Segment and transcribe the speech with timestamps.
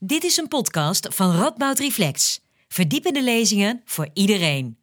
[0.00, 2.40] Dit is een podcast van Radboud Reflex.
[2.68, 4.76] Verdiepende lezingen voor iedereen.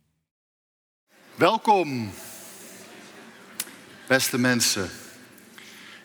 [1.35, 2.11] Welkom,
[4.07, 4.89] beste mensen.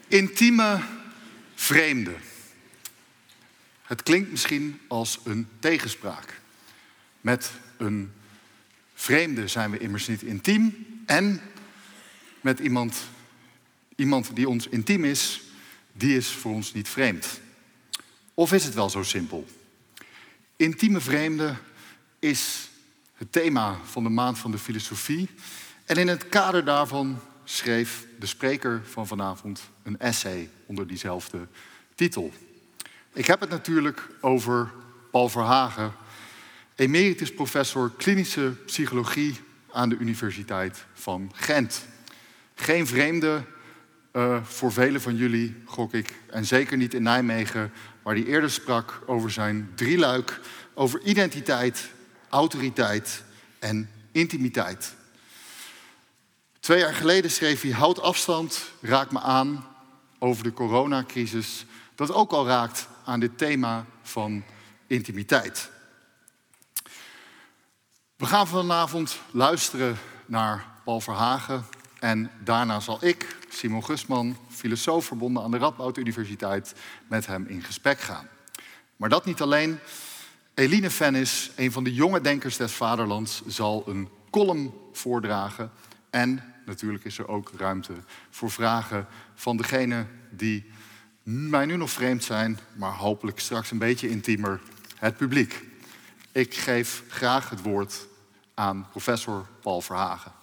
[0.08, 0.80] Intieme
[1.54, 2.14] vreemde.
[3.82, 6.40] Het klinkt misschien als een tegenspraak.
[7.20, 8.12] Met een
[8.94, 11.40] vreemde zijn we immers niet intiem en
[12.40, 12.96] met iemand,
[13.96, 15.40] iemand die ons intiem is,
[15.92, 17.40] die is voor ons niet vreemd.
[18.34, 19.46] Of is het wel zo simpel?
[20.56, 21.54] Intieme vreemde
[22.18, 22.68] is
[23.14, 25.28] het thema van de maand van de filosofie.
[25.84, 31.48] En in het kader daarvan schreef de spreker van vanavond een essay onder diezelfde
[31.94, 32.32] titel.
[33.12, 34.72] Ik heb het natuurlijk over
[35.10, 35.92] Paul Verhagen,
[36.74, 39.40] emeritus professor klinische psychologie
[39.72, 41.84] aan de Universiteit van Gent.
[42.54, 43.44] Geen vreemde
[44.12, 48.50] uh, voor velen van jullie, gok ik, en zeker niet in Nijmegen, waar hij eerder
[48.50, 50.40] sprak over zijn drieluik,
[50.74, 51.90] over identiteit,
[52.28, 53.22] autoriteit
[53.58, 54.94] en intimiteit.
[56.60, 59.66] Twee jaar geleden schreef hij Houd afstand, raak me aan
[60.18, 64.44] over de coronacrisis, dat ook al raakt aan dit thema van
[64.86, 65.70] intimiteit.
[68.16, 71.64] We gaan vanavond luisteren naar Paul Verhagen
[72.00, 76.74] en daarna zal ik, Simon Gusman, filosoof verbonden aan de Radboud Universiteit,
[77.08, 78.28] met hem in gesprek gaan.
[78.96, 79.78] Maar dat niet alleen.
[80.54, 85.70] Eline Vennis, een van de jonge denkers des vaderlands, zal een column voordragen.
[86.10, 87.92] En natuurlijk is er ook ruimte
[88.30, 90.70] voor vragen van degenen die
[91.22, 94.60] mij nu nog vreemd zijn, maar hopelijk straks een beetje intiemer,
[94.96, 95.64] het publiek.
[96.32, 98.06] Ik geef graag het woord
[98.54, 100.39] aan professor Paul Verhagen.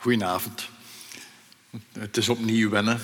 [0.00, 0.68] Goedenavond.
[1.92, 3.00] Het is opnieuw wennen.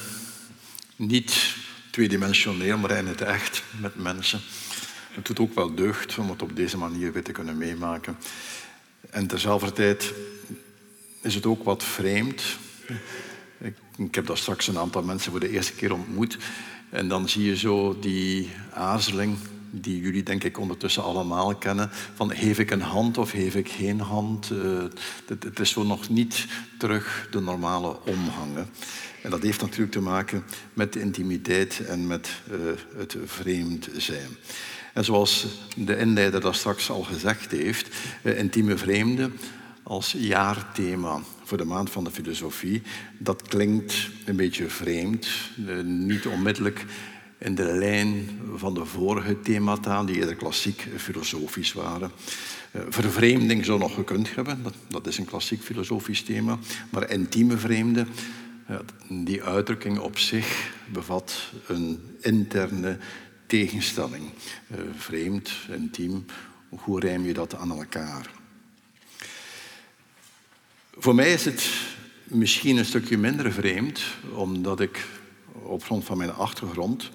[0.96, 1.54] Niet
[1.90, 4.40] tweedimensioneel, maar in het echt met mensen.
[5.10, 8.16] Het doet ook wel deugd om het op deze manier weer te kunnen meemaken.
[9.10, 10.12] En terzelfde tijd
[11.22, 12.42] is het ook wat vreemd.
[13.58, 16.38] Ik, ik heb daar straks een aantal mensen voor de eerste keer ontmoet.
[16.90, 19.38] En dan zie je zo die aarzeling,
[19.70, 21.90] die jullie denk ik ondertussen allemaal kennen.
[22.14, 24.50] Van geef ik een hand of geef ik geen hand?
[24.50, 24.84] Uh,
[25.26, 26.46] het, is zo nog niet
[26.78, 28.56] terug de normale omgang.
[29.22, 32.58] En dat heeft natuurlijk te maken met de intimiteit en met uh,
[32.96, 34.28] het vreemd zijn.
[34.94, 35.46] En zoals
[35.76, 39.30] de inleider dat straks al gezegd heeft, uh, intieme vreemde
[39.82, 42.82] als jaarthema voor de maand van de filosofie,
[43.18, 45.28] dat klinkt een beetje vreemd,
[45.84, 46.84] niet onmiddellijk
[47.38, 52.10] in de lijn van de vorige themata, die eerder klassiek filosofisch waren.
[52.70, 56.58] Eh, vervreemding zou nog gekund hebben, dat, is een klassiek filosofisch thema.
[56.90, 58.06] Maar intieme vreemde,
[59.08, 62.98] die uitdrukking op zich bevat een interne
[63.46, 64.24] tegenstelling.
[64.68, 66.24] Eh, vreemd, intiem,
[66.68, 68.30] hoe rijm je dat aan elkaar?
[70.98, 71.70] Voor mij is het
[72.24, 74.02] misschien een stukje minder vreemd,
[74.34, 75.04] omdat ik
[75.66, 77.10] op grond van mijn achtergrond.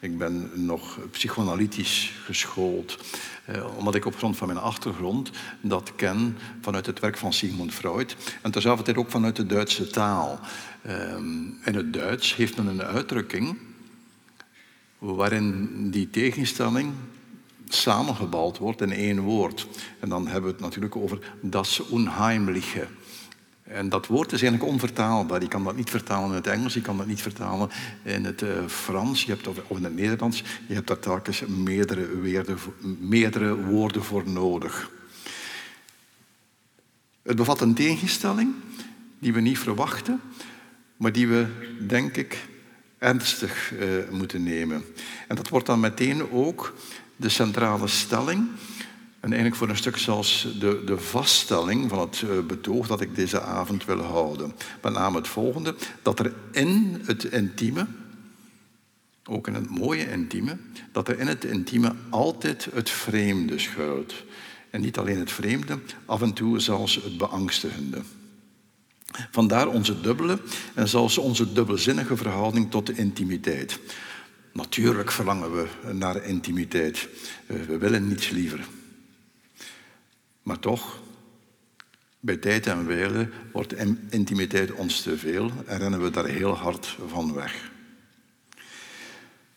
[0.00, 2.98] Ik ben nog psychoanalytisch geschoold,
[3.44, 5.30] eh, omdat ik op grond van mijn achtergrond
[5.60, 9.86] dat ken vanuit het werk van Sigmund Freud en tezelfde tijd ook vanuit de Duitse
[9.86, 10.40] taal.
[10.82, 11.16] Eh,
[11.64, 13.58] in het Duits heeft men een uitdrukking
[14.98, 16.92] waarin die tegenstelling
[17.68, 19.66] samengebald wordt in één woord.
[20.00, 22.86] En dan hebben we het natuurlijk over das Unheimliche.
[23.72, 25.40] En dat woord is eigenlijk onvertaalbaar.
[25.40, 27.70] Je kan dat niet vertalen in het Engels, je kan dat niet vertalen
[28.02, 30.42] in het uh, Frans je hebt, of in het Nederlands.
[30.66, 32.08] Je hebt daar telkens meerdere,
[33.00, 34.90] meerdere woorden voor nodig.
[37.22, 38.54] Het bevat een tegenstelling
[39.18, 40.20] die we niet verwachten,
[40.96, 41.46] maar die we,
[41.86, 42.48] denk ik,
[42.98, 44.84] ernstig uh, moeten nemen.
[45.28, 46.74] En dat wordt dan meteen ook
[47.16, 48.48] de centrale stelling
[49.22, 53.14] en eigenlijk voor een stuk zelfs de, de vaststelling van het eh, betoog dat ik
[53.14, 54.52] deze avond wil houden.
[54.82, 57.86] Met name het volgende, dat er in het intieme,
[59.24, 60.56] ook in het mooie intieme,
[60.92, 64.14] dat er in het intieme altijd het vreemde schuilt.
[64.70, 68.00] En niet alleen het vreemde, af en toe zelfs het beangstigende.
[69.30, 70.38] Vandaar onze dubbele
[70.74, 73.78] en zelfs onze dubbelzinnige verhouding tot de intimiteit.
[74.52, 77.08] Natuurlijk verlangen we naar intimiteit.
[77.46, 78.66] Eh, we willen niets liever.
[80.42, 81.00] Maar toch,
[82.20, 83.74] bij tijd en wijle wordt
[84.10, 87.70] intimiteit ons te veel en rennen we daar heel hard van weg.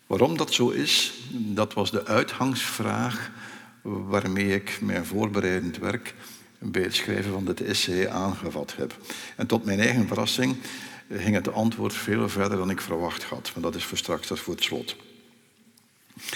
[0.07, 3.31] Waarom dat zo is, dat was de uitgangsvraag
[3.81, 6.13] waarmee ik mijn voorbereidend werk
[6.59, 8.97] bij het schrijven van dit essay aangevat heb.
[9.35, 10.57] En tot mijn eigen verrassing
[11.09, 13.51] ging het antwoord veel verder dan ik verwacht had.
[13.53, 14.95] Maar dat is voor straks, dat voor het slot.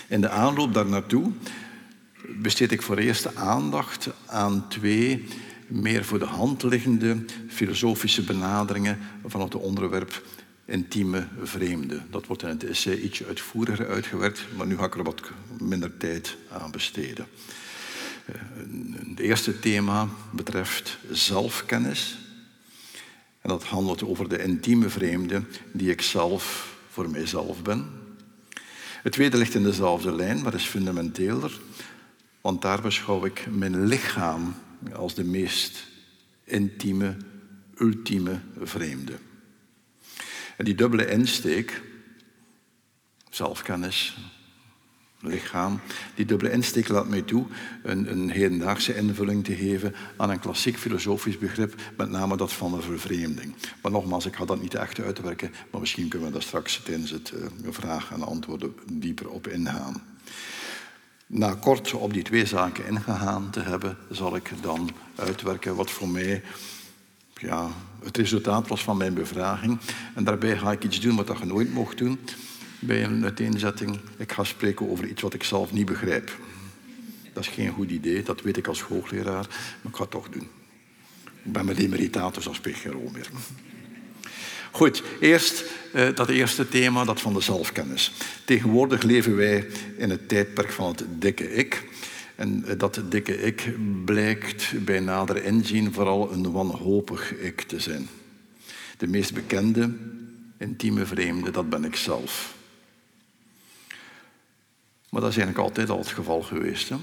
[0.07, 1.31] In de aanloop daar naartoe
[2.27, 5.25] besteed ik voor eerst aandacht aan twee
[5.67, 7.17] meer voor de hand liggende
[7.47, 10.23] filosofische benaderingen van het onderwerp
[10.65, 12.01] intieme vreemde.
[12.09, 15.21] Dat wordt in het essay ietsje uitvoeriger uitgewerkt, maar nu ga ik er wat
[15.61, 17.27] minder tijd aan besteden.
[19.09, 22.17] Het eerste thema betreft zelfkennis.
[23.41, 27.89] En dat handelt over de intieme vreemde die ik zelf voor mijzelf ben.
[29.01, 31.59] Het tweede ligt in dezelfde lijn, maar is fundamenteeler.
[32.41, 34.55] Want daar beschouw ik mijn lichaam
[34.93, 35.87] als de meest
[36.43, 37.17] intieme,
[37.77, 39.13] ultieme vreemde.
[40.57, 41.81] En die dubbele insteek,
[43.29, 44.17] zelfkennis,
[45.19, 45.79] lichaam,
[46.15, 47.45] die dubbele insteek laat mij toe
[47.83, 52.71] een, een hedendaagse invulling te geven aan een klassiek filosofisch begrip, met name dat van
[52.71, 53.55] de vervreemding.
[53.81, 57.11] Maar nogmaals, ik ga dat niet echt uitwerken, maar misschien kunnen we daar straks tijdens
[57.11, 60.08] het uh, vragen en antwoorden dieper op ingaan.
[61.31, 66.07] Na kort op die twee zaken ingegaan te hebben, zal ik dan uitwerken wat voor
[66.07, 66.43] mij
[67.33, 67.69] ja,
[68.03, 69.79] het resultaat was van mijn bevraging.
[70.15, 72.19] En daarbij ga ik iets doen wat je nooit mocht doen
[72.79, 73.99] bij een uiteenzetting.
[74.17, 76.37] Ik ga spreken over iets wat ik zelf niet begrijp.
[77.33, 79.47] Dat is geen goed idee, dat weet ik als hoogleraar,
[79.81, 80.47] maar ik ga het toch doen.
[81.43, 83.29] Ik ben met emeritatus, als rol meer.
[84.71, 85.63] Goed, eerst
[85.93, 88.11] eh, dat eerste thema, dat van de zelfkennis.
[88.45, 89.67] Tegenwoordig leven wij
[89.97, 91.83] in het tijdperk van het dikke ik.
[92.35, 93.73] En eh, dat dikke ik
[94.05, 98.07] blijkt bij nader inzien vooral een wanhopig ik te zijn.
[98.97, 99.91] De meest bekende,
[100.57, 102.57] intieme vreemde, dat ben ik zelf.
[105.09, 106.89] Maar dat is eigenlijk altijd al het geval geweest.
[106.89, 106.95] Hè?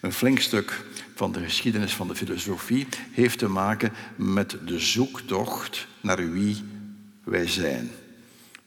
[0.00, 0.84] Een flink stuk
[1.14, 6.64] van de geschiedenis van de filosofie heeft te maken met de zoektocht naar wie
[7.28, 7.90] wij zijn.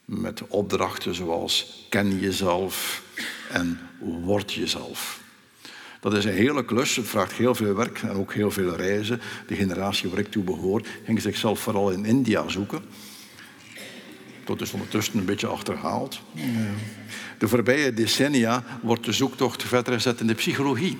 [0.05, 3.03] Met opdrachten zoals ken jezelf
[3.49, 5.19] en word jezelf.
[5.99, 9.21] Dat is een hele klus, het vraagt heel veel werk en ook heel veel reizen.
[9.47, 12.81] De generatie waar ik toe behoor ging zichzelf vooral in India zoeken.
[14.45, 16.21] Dat is ondertussen een beetje achterhaald.
[17.37, 20.97] De voorbije decennia wordt de zoektocht verder gezet in de psychologie.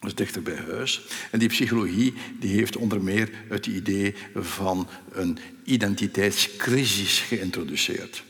[0.00, 1.06] Dat is dichter bij huis.
[1.30, 5.38] En die psychologie die heeft onder meer het idee van een
[5.70, 8.22] identiteitscrisis geïntroduceerd.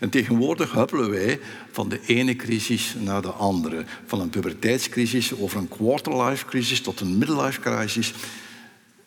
[0.00, 1.40] En tegenwoordig huppelen wij
[1.70, 3.84] van de ene crisis naar de andere.
[4.06, 8.12] Van een puberteitscrisis over een quarterlife crisis tot een midlife crisis.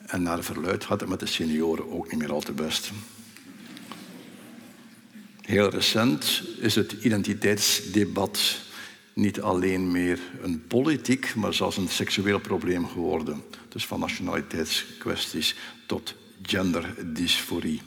[0.06, 2.92] En naar verluid gaat het met de senioren ook niet meer al te best.
[5.42, 8.58] Heel recent is het identiteitsdebat
[9.14, 13.44] niet alleen meer een politiek, maar zelfs een seksueel probleem geworden.
[13.70, 15.56] Dus van nationaliteitskwesties
[15.86, 17.82] tot genderdysforie.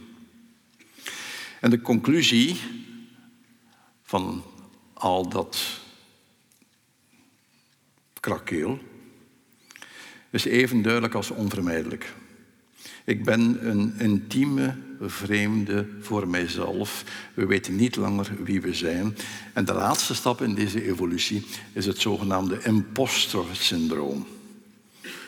[1.60, 2.56] En de conclusie
[4.02, 4.44] van
[4.92, 5.80] al dat
[8.20, 8.78] krakeel
[10.30, 12.12] is even duidelijk als onvermijdelijk.
[13.04, 17.04] Ik ben een intieme vreemde voor mijzelf.
[17.34, 19.16] We weten niet langer wie we zijn.
[19.52, 24.26] En de laatste stap in deze evolutie is het zogenaamde impostor-syndroom.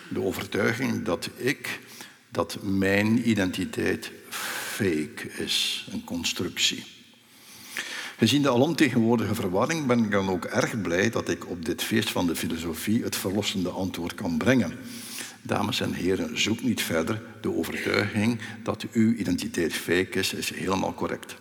[0.09, 1.81] De overtuiging dat ik,
[2.35, 6.85] dat mijn identiteit fake is, een constructie.
[8.17, 12.11] Gezien de alomtegenwoordige verwarring ben ik dan ook erg blij dat ik op dit feest
[12.11, 14.79] van de filosofie het verlossende antwoord kan brengen.
[15.43, 17.23] Dames en heren, zoek niet verder.
[17.41, 21.37] De overtuiging dat uw identiteit fake is, is helemaal correct.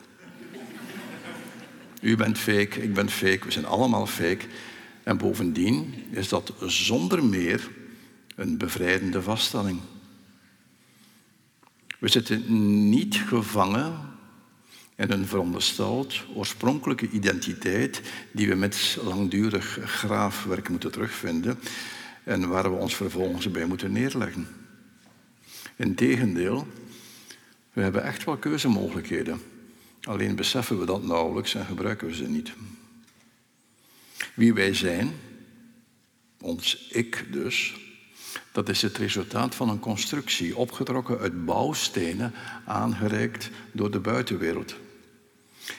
[2.02, 4.46] U bent fake, ik ben fake, we zijn allemaal fake.
[5.04, 7.72] En bovendien is dat zonder meer
[8.36, 9.80] een bevrijdende vaststelling.
[12.04, 12.44] We zitten
[12.90, 13.98] niet gevangen
[14.96, 21.60] in een verondersteld oorspronkelijke identiteit die we met langdurig graafwerk moeten terugvinden
[22.24, 24.48] en waar we ons vervolgens bij moeten neerleggen.
[25.76, 26.68] Integendeel,
[27.74, 29.42] we hebben echt wel keuzemogelijkheden.
[30.02, 32.54] Alleen beseffen we dat nauwelijks en gebruiken we ze niet.
[34.34, 35.12] Wie wij zijn,
[36.42, 37.83] ons ik dus,
[38.52, 42.34] dat is het resultaat van een constructie, opgetrokken uit bouwstenen,
[42.66, 44.76] aangereikt door de buitenwereld.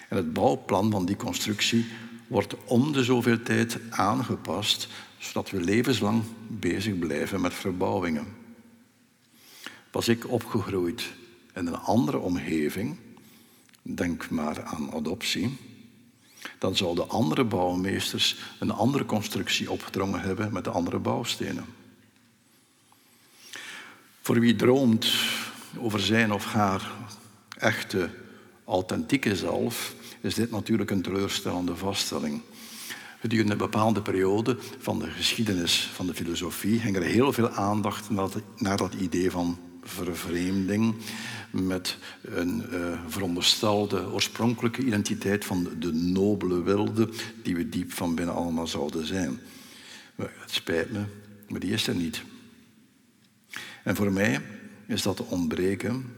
[0.09, 1.87] En het bouwplan van die constructie
[2.27, 8.27] wordt om de zoveel tijd aangepast zodat we levenslang bezig blijven met verbouwingen.
[9.91, 11.13] Was ik opgegroeid
[11.55, 12.97] in een andere omgeving,
[13.83, 15.57] denk maar aan adoptie,
[16.59, 21.65] dan zouden andere bouwmeesters een andere constructie opgedrongen hebben met andere bouwstenen.
[24.25, 25.07] Voor wie droomt
[25.79, 26.91] over zijn of haar
[27.59, 28.11] echte,
[28.65, 32.41] authentieke zelf, is dit natuurlijk een teleurstellende vaststelling.
[33.21, 38.11] Gedurende een bepaalde periode van de geschiedenis van de filosofie ging er heel veel aandacht
[38.57, 40.95] naar dat, idee van vervreemding
[41.51, 47.09] met een uh, veronderstelde oorspronkelijke identiteit van de nobele wilde
[47.43, 49.41] die we diep van binnen allemaal zouden zijn.
[50.17, 51.03] Het spijt me,
[51.49, 52.23] maar die is er niet.
[53.85, 54.41] En voor mij
[54.87, 56.17] is dat ontbreken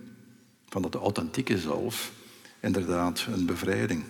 [0.68, 2.12] van dat authentieke zelf
[2.60, 4.04] inderdaad een bevrijding.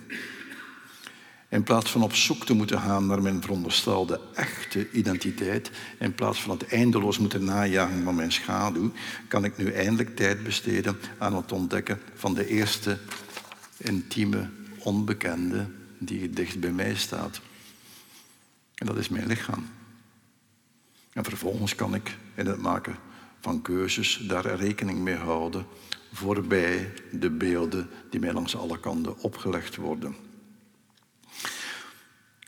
[1.49, 6.41] In plaats van op zoek te moeten gaan naar mijn veronderstelde echte identiteit, in plaats
[6.41, 8.91] van het eindeloos moeten najagen van mijn schaduw,
[9.27, 12.97] kan ik nu eindelijk tijd besteden aan het ontdekken van de eerste
[13.77, 15.65] intieme onbekende
[15.97, 17.41] die dicht bij mij staat.
[18.75, 19.69] En dat is mijn lichaam.
[21.13, 23.06] En vervolgens kan ik in het maken
[23.39, 25.65] van keuzes daar rekening mee houden
[26.13, 30.15] voorbij de beelden die mij langs alle kanten opgelegd worden.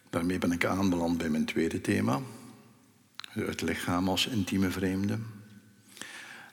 [0.09, 2.21] Daarmee ben ik aanbeland bij mijn tweede thema,
[3.29, 5.19] het lichaam als intieme vreemde.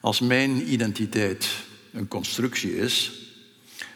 [0.00, 1.48] Als mijn identiteit
[1.92, 3.24] een constructie is,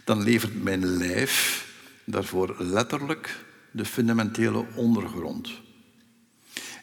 [0.05, 1.67] dan levert mijn lijf
[2.05, 5.51] daarvoor letterlijk de fundamentele ondergrond.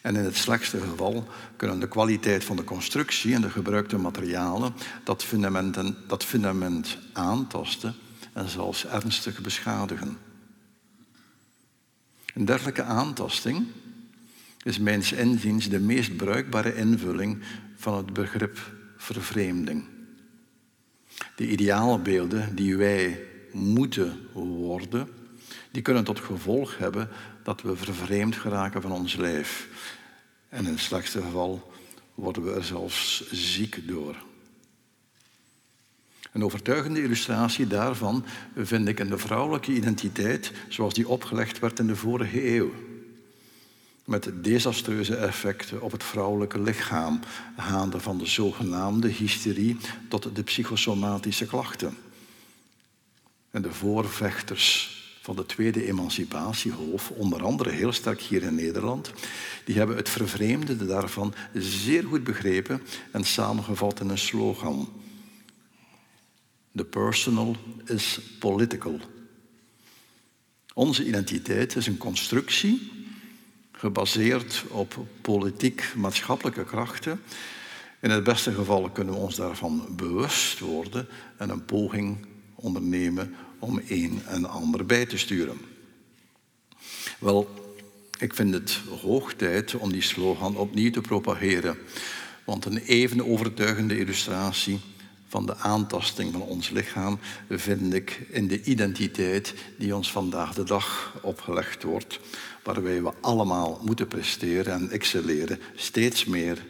[0.08, 4.74] En in het slechtste geval kunnen de kwaliteit van de constructie en de gebruikte materialen
[5.04, 5.26] dat
[6.08, 7.96] dat fundament aantasten
[8.34, 10.18] en zelfs ernstig beschadigen.
[12.34, 13.66] Een dergelijke aantasting
[14.64, 17.44] is mijns inziens de meest bruikbare invulling
[17.76, 18.60] van het begrip
[18.98, 19.84] vervreemding.
[21.36, 23.20] De ideaalbeelden die wij
[23.52, 25.10] moeten worden,
[25.72, 27.10] die kunnen tot gevolg hebben
[27.44, 29.68] dat we vervreemd geraken van ons lijf.
[30.50, 31.72] En in het slechtste geval
[32.14, 34.16] worden we er zelfs ziek door.
[36.32, 38.26] Een overtuigende illustratie daarvan
[38.56, 42.74] vind ik in de vrouwelijke identiteit zoals die opgelegd werd in de vorige eeuw.
[44.06, 47.20] Met desastreuze effecten op het vrouwelijke lichaam,
[47.58, 49.78] gaande van de zogenaamde hysterie
[50.10, 51.98] tot de psychosomatische klachten.
[53.52, 54.97] En de voorvechters
[55.28, 59.12] van de tweede emancipatiegolf, onder andere heel sterk hier in Nederland,
[59.66, 62.82] die hebben het vervreemde daarvan zeer goed begrepen
[63.12, 64.90] en samengevat in een slogan.
[66.76, 67.56] The personal
[67.86, 69.00] is political.
[70.74, 72.92] Onze identiteit is een constructie
[73.72, 77.22] gebaseerd op politiek-maatschappelijke krachten.
[78.02, 81.08] In het beste geval kunnen we ons daarvan bewust worden
[81.38, 82.18] en een poging
[82.58, 85.58] ondernemen om een en ander bij te sturen.
[87.20, 87.50] Wel,
[88.20, 91.78] ik vind het hoog tijd om die slogan opnieuw te propageren.
[92.46, 94.80] Want een even overtuigende illustratie
[95.28, 100.64] van de aantasting van ons lichaam vind ik in de identiteit die ons vandaag de
[100.64, 102.20] dag opgelegd wordt,
[102.64, 106.66] waarbij we allemaal moeten presteren en excelleren, steeds meer,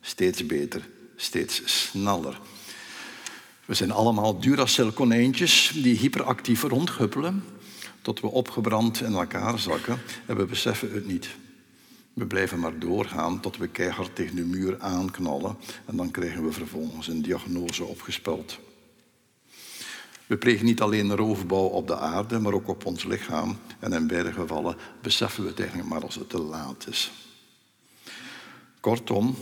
[0.00, 2.40] steeds beter, steeds sneller.
[3.68, 7.44] We zijn allemaal Duracell-konijntjes die hyperactief rondhuppelen
[8.02, 11.28] tot we opgebrand in elkaar zakken en we beseffen het niet.
[12.12, 16.52] We blijven maar doorgaan tot we keihard tegen de muur aanknallen en dan krijgen we
[16.52, 18.58] vervolgens een diagnose opgespeld.
[20.26, 23.58] We plegen niet alleen roofbouw op de aarde, maar ook op ons lichaam.
[23.78, 27.10] En in beide gevallen beseffen we het eigenlijk maar als het te laat is.
[28.80, 29.36] Kortom,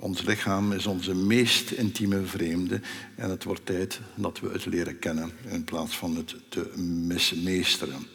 [0.00, 2.80] ons lichaam is onze meest intieme vreemde
[3.14, 6.72] en het wordt tijd dat we het leren kennen in plaats van het te
[7.06, 8.06] mismeesteren.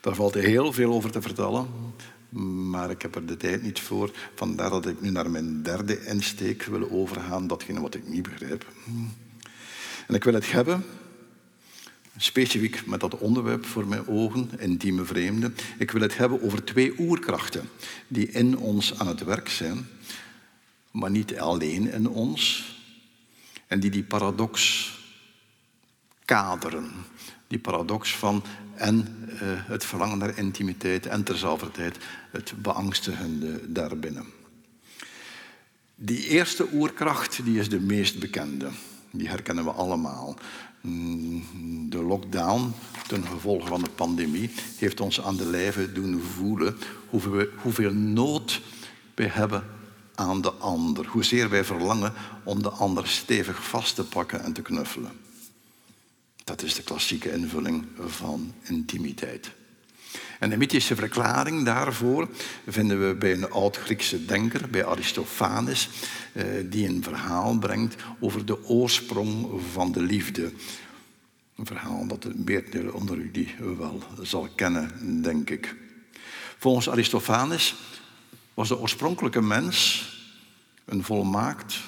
[0.00, 1.66] Daar valt heel veel over te vertellen,
[2.70, 4.10] maar ik heb er de tijd niet voor.
[4.34, 8.66] Vandaar dat ik nu naar mijn derde insteek wil overgaan, datgene wat ik niet begrijp.
[10.06, 10.84] En ik wil het hebben,
[12.16, 15.52] specifiek met dat onderwerp voor mijn ogen, intieme vreemde.
[15.78, 17.68] Ik wil het hebben over twee oerkrachten
[18.08, 19.86] die in ons aan het werk zijn
[20.90, 22.72] maar niet alleen in ons.
[23.66, 24.90] En die die paradox
[26.24, 26.90] kaderen.
[27.46, 28.42] Die paradox van
[28.74, 31.92] en uh, het verlangen naar intimiteit en terzelfde
[32.30, 34.26] het beangstigende daarbinnen.
[35.94, 38.68] Die eerste oerkracht die is de meest bekende.
[39.10, 40.36] Die herkennen we allemaal.
[40.80, 42.72] Mm, de lockdown,
[43.06, 46.76] ten gevolge van de pandemie, heeft ons aan de lijve doen voelen
[47.08, 48.60] hoeveel, hoeveel nood
[49.14, 49.64] we hebben
[50.18, 51.06] aan de ander.
[51.06, 52.12] Hoezeer wij verlangen
[52.44, 55.12] om de ander stevig vast te pakken en te knuffelen.
[56.44, 59.50] Dat is de klassieke invulling van intimiteit.
[60.38, 62.28] En de mythische verklaring daarvoor
[62.66, 65.88] vinden we bij een oud-Griekse denker, bij Aristophanes,
[66.32, 70.52] eh, die een verhaal brengt over de oorsprong van de liefde.
[71.56, 75.76] Een verhaal dat de meerdere onder jullie wel zal kennen, denk ik.
[76.58, 77.74] Volgens Aristophanes
[78.58, 80.08] was de oorspronkelijke mens
[80.84, 81.80] een volmaakt,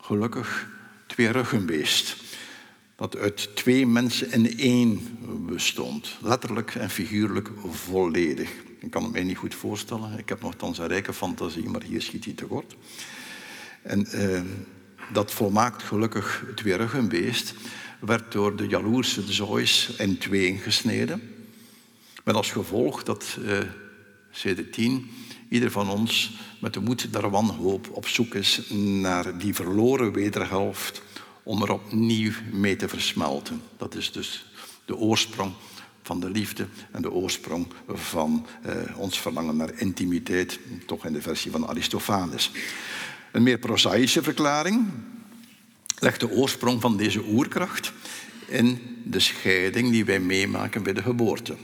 [0.00, 0.68] gelukkig,
[1.06, 2.16] tweeruggenbeest.
[2.96, 6.18] Dat uit twee mensen in één bestond.
[6.20, 8.50] Letterlijk en figuurlijk volledig.
[8.78, 10.18] Ik kan het mij niet goed voorstellen.
[10.18, 12.76] Ik heb nogthans een rijke fantasie, maar hier schiet hij tekort.
[13.82, 14.42] En eh,
[15.12, 17.54] dat volmaakt gelukkig tweeruggenbeest
[18.00, 21.34] werd door de jaloerse Zeus in tweeën gesneden.
[22.24, 23.58] Met als gevolg dat uh,
[24.32, 25.21] CD10
[25.52, 28.60] ieder van ons met de moed der wanhoop op zoek is
[29.00, 31.02] naar die verloren wederhelft
[31.42, 33.62] om er opnieuw mee te versmelten.
[33.76, 34.46] Dat is dus
[34.84, 35.52] de oorsprong
[36.02, 41.22] van de liefde en de oorsprong van eh, ons verlangen naar intimiteit, toch in de
[41.22, 42.50] versie van Aristophanes.
[43.32, 44.86] Een meer prozaïsche verklaring
[45.98, 47.92] legt de oorsprong van deze oerkracht
[48.46, 51.56] in de scheiding die wij meemaken bij de geboorte.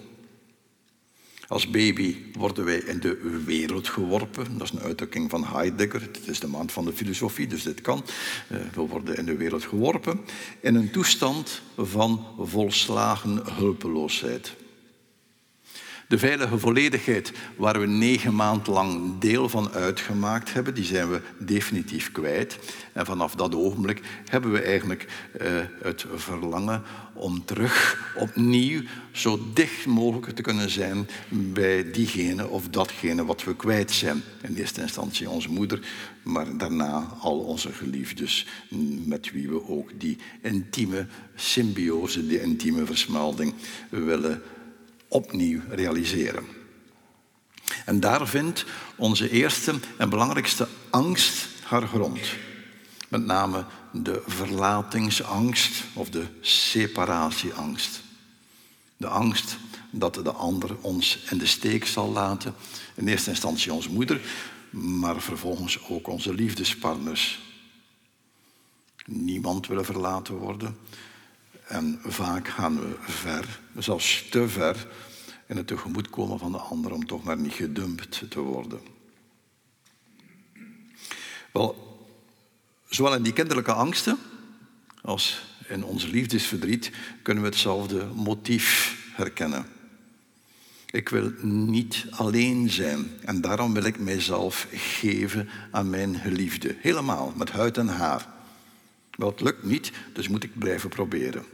[1.48, 4.58] Als baby worden wij in de wereld geworpen.
[4.58, 6.02] Dat is een uitdrukking van Heidegger.
[6.02, 8.04] Het is de maand van de filosofie, dus dit kan.
[8.48, 10.20] Eh, we worden in de wereld geworpen
[10.60, 14.56] in een toestand van volslagen hulpeloosheid.
[16.08, 21.20] De veilige volledigheid waar we negen maanden lang deel van uitgemaakt hebben, die zijn we
[21.38, 22.58] definitief kwijt.
[22.92, 25.06] En vanaf dat ogenblik hebben we eigenlijk
[25.40, 26.82] uh, het verlangen
[27.14, 33.56] om terug opnieuw zo dicht mogelijk te kunnen zijn bij diegene of datgene wat we
[33.56, 34.22] kwijt zijn.
[34.42, 35.80] In eerste instantie onze moeder,
[36.22, 38.46] maar daarna al onze geliefdes,
[39.04, 43.54] met wie we ook die intieme symbiose, die intieme versmelding
[43.88, 44.42] willen
[45.08, 46.46] opnieuw realiseren.
[47.84, 48.64] En daar vindt
[48.96, 52.20] onze eerste en belangrijkste angst haar grond.
[53.08, 58.02] Met name de verlatingsangst of de separatieangst.
[58.96, 59.56] De angst
[59.90, 62.54] dat de ander ons in de steek zal laten.
[62.94, 64.20] In eerste instantie onze moeder,
[64.70, 67.40] maar vervolgens ook onze liefdespartners.
[69.06, 70.76] Niemand willen verlaten worden.
[71.68, 74.86] En vaak gaan we ver, zelfs te ver,
[75.46, 78.80] in het tegemoetkomen van de ander om toch maar niet gedumpt te worden.
[81.52, 81.98] Wel,
[82.88, 84.18] zowel in die kinderlijke angsten
[85.02, 86.90] als in ons liefdesverdriet
[87.22, 89.66] kunnen we hetzelfde motief herkennen.
[90.90, 96.76] Ik wil niet alleen zijn en daarom wil ik mijzelf geven aan mijn geliefde.
[96.78, 98.28] Helemaal, met huid en haar.
[99.10, 101.44] Wel, het lukt niet, dus moet ik blijven proberen.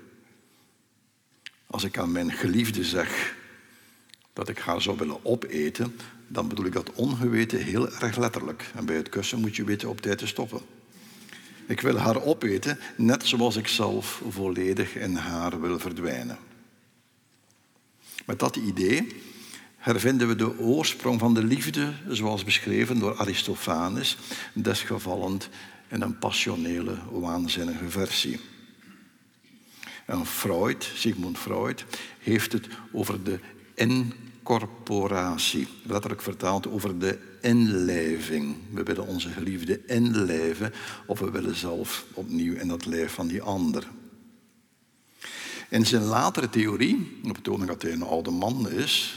[1.74, 3.34] Als ik aan mijn geliefde zeg
[4.32, 5.96] dat ik haar zou willen opeten,
[6.28, 8.70] dan bedoel ik dat ongeweten heel erg letterlijk.
[8.74, 10.60] En bij het kussen moet je weten op tijd te stoppen.
[11.66, 16.38] Ik wil haar opeten, net zoals ik zelf volledig in haar wil verdwijnen.
[18.26, 19.06] Met dat idee
[19.76, 24.16] hervinden we de oorsprong van de liefde, zoals beschreven door Aristophanes,
[24.52, 25.48] desgevallend
[25.88, 28.40] in een passionele, waanzinnige versie.
[30.06, 31.84] En Freud, Sigmund Freud,
[32.18, 33.38] heeft het over de
[33.74, 35.68] incorporatie.
[35.82, 38.56] Letterlijk vertaald over de inlijving.
[38.70, 40.72] We willen onze geliefde inlijven
[41.06, 43.86] of we willen zelf opnieuw in dat lijf van die ander.
[45.68, 49.16] In zijn latere theorie, op betoning dat hij een oude man is,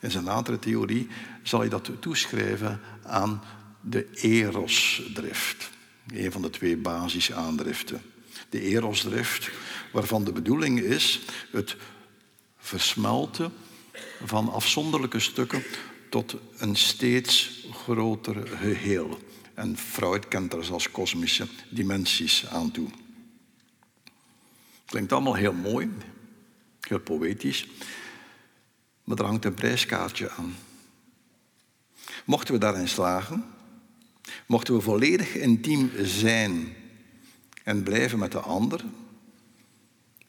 [0.00, 1.08] in zijn latere theorie
[1.42, 3.42] zal hij dat toeschrijven aan
[3.80, 5.70] de erosdrift.
[6.14, 8.02] Een van de twee basisaandriften.
[8.48, 9.50] De erosdrift,
[9.92, 11.76] waarvan de bedoeling is het
[12.58, 13.52] versmelten
[14.24, 15.62] van afzonderlijke stukken
[16.10, 19.18] tot een steeds groter geheel.
[19.54, 22.88] En Freud kent er zelfs kosmische dimensies aan toe.
[24.86, 25.90] Klinkt allemaal heel mooi,
[26.80, 27.66] heel poëtisch,
[29.04, 30.56] maar er hangt een prijskaartje aan.
[32.24, 33.44] Mochten we daarin slagen,
[34.46, 36.76] mochten we volledig intiem zijn
[37.64, 38.84] en blijven met de ander,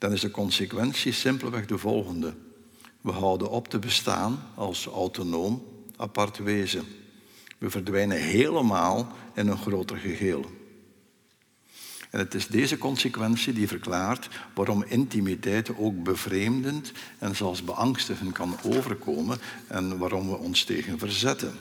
[0.02, 2.34] dan is de consequentie simpelweg de volgende.
[3.02, 6.86] We houden op te bestaan als autonoom, apart wezen.
[7.58, 10.46] We verdwijnen helemaal in een groter geheel.
[12.10, 18.58] En het is deze consequentie die verklaart waarom intimiteit ook bevreemdend en zelfs beangstigend kan
[18.64, 19.38] overkomen
[19.68, 21.54] en waarom we ons tegen verzetten.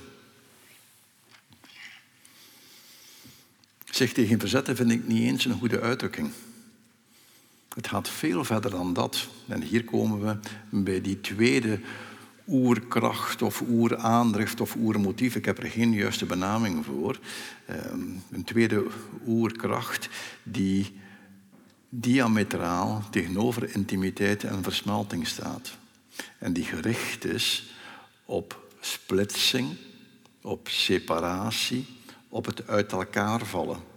[3.90, 6.33] Zich tegen verzetten vind ik niet eens een goede uitdrukking.
[7.74, 9.28] Het gaat veel verder dan dat.
[9.48, 10.37] En hier komen we
[10.83, 11.80] bij die tweede
[12.48, 15.35] oerkracht of oeraandrift of oermotief.
[15.35, 17.18] Ik heb er geen juiste benaming voor.
[17.66, 18.87] Ehm, een tweede
[19.26, 20.09] oerkracht
[20.42, 20.98] die
[21.88, 25.76] diametraal tegenover intimiteit en versmelting staat.
[26.38, 27.74] En die gericht is
[28.24, 29.76] op splitsing,
[30.42, 31.87] op separatie,
[32.28, 33.89] op het uit elkaar vallen.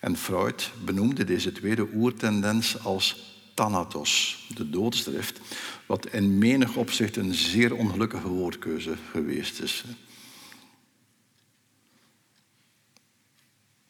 [0.00, 5.40] En Freud benoemde deze tweede oertendens als thanatos, de doodsdrift,
[5.86, 9.84] wat in menig opzicht een zeer ongelukkige woordkeuze geweest is.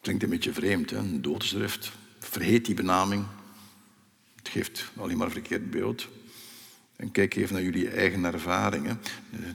[0.01, 1.21] Klinkt een beetje vreemd, hè?
[1.21, 1.93] doodsdrift.
[2.19, 3.25] Vergeet die benaming.
[4.37, 6.09] Het geeft alleen maar een verkeerd beeld.
[6.97, 9.01] En kijk even naar jullie eigen ervaringen.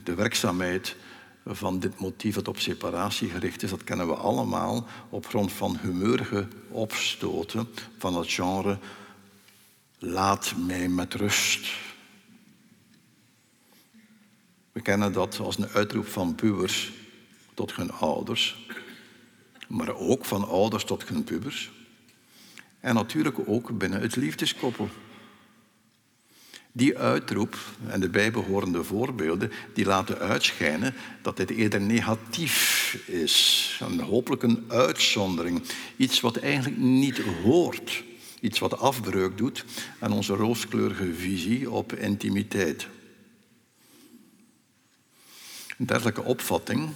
[0.04, 0.96] De werkzaamheid
[1.46, 5.76] van dit motief dat op separatie gericht is, dat kennen we allemaal op grond van
[5.76, 8.78] humeurige opstoten van het genre
[9.98, 11.66] laat mij met rust.
[14.72, 16.92] We kennen dat als een uitroep van pubers
[17.54, 18.66] tot hun ouders,
[19.68, 21.70] maar ook van ouders tot hun pubers.
[22.80, 24.88] En natuurlijk ook binnen het liefdeskoppel.
[26.76, 27.56] Die uitroep
[27.86, 33.80] en de bijbehorende voorbeelden die laten uitschijnen dat dit eerder negatief is.
[33.80, 35.62] En hopelijk een uitzondering.
[35.96, 38.02] Iets wat eigenlijk niet hoort.
[38.40, 39.64] Iets wat afbreuk doet
[39.98, 42.86] aan onze rooskleurige visie op intimiteit.
[45.78, 46.88] Een dergelijke opvatting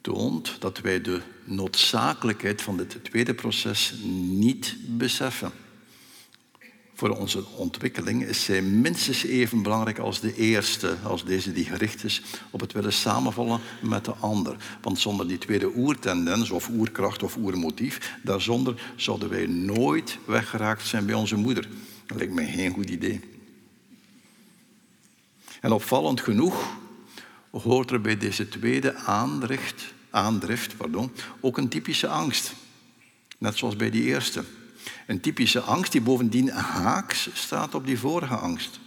[0.00, 5.52] toont dat wij de noodzakelijkheid van dit tweede proces niet beseffen.
[6.98, 12.04] Voor onze ontwikkeling is zij minstens even belangrijk als de eerste, als deze die gericht
[12.04, 14.56] is op het willen samenvallen met de ander.
[14.82, 21.06] Want zonder die tweede oertendens, of oerkracht of oermotief, daarzonder zouden wij nooit weggeraakt zijn
[21.06, 21.68] bij onze moeder.
[22.06, 23.20] Dat lijkt mij geen goed idee.
[25.60, 26.76] En opvallend genoeg
[27.50, 32.52] hoort er bij deze tweede aandrift, aandrift pardon, ook een typische angst.
[33.38, 34.44] Net zoals bij die eerste.
[35.06, 38.80] Een typische angst die bovendien haaks staat op die vorige angst.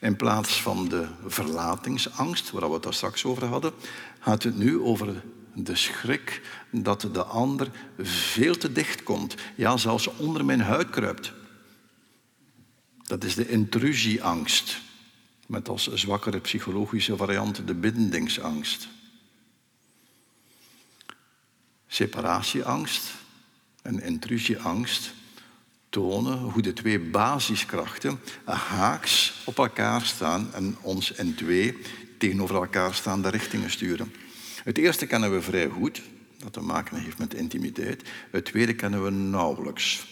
[0.00, 3.72] In plaats van de verlatingsangst, waar we het daar straks over hadden,
[4.20, 5.22] gaat het nu over
[5.54, 11.32] de schrik dat de ander veel te dicht komt, ja, zelfs onder mijn huid kruipt.
[13.02, 14.80] Dat is de intrusieangst,
[15.46, 18.88] met als zwakkere psychologische variant de bindingsangst.
[21.86, 23.14] Separatieangst
[23.86, 25.14] en intrusieangst
[25.88, 31.76] tonen hoe de twee basiskrachten haaks op elkaar staan en ons in twee
[32.18, 34.12] tegenover elkaar staande richtingen sturen.
[34.64, 36.02] Het eerste kennen we vrij goed,
[36.38, 38.02] dat te maken heeft met intimiteit.
[38.30, 40.06] Het tweede kennen we nauwelijks.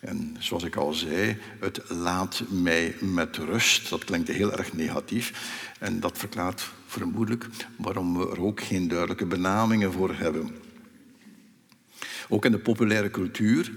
[0.00, 3.88] En zoals ik al zei, het laat mij met rust.
[3.88, 5.50] Dat klinkt heel erg negatief.
[5.78, 10.61] En dat verklaart vermoedelijk waarom we er ook geen duidelijke benamingen voor hebben.
[12.28, 13.72] Ook in de populaire cultuur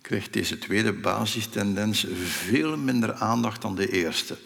[0.00, 4.36] krijgt deze tweede basistendens veel minder aandacht dan de eerste.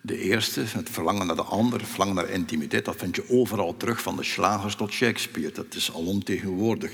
[0.00, 3.76] De eerste, het verlangen naar de ander, het verlangen naar intimiteit, dat vind je overal
[3.76, 5.52] terug, van de slagers tot Shakespeare.
[5.52, 6.92] Dat is alomtegenwoordig.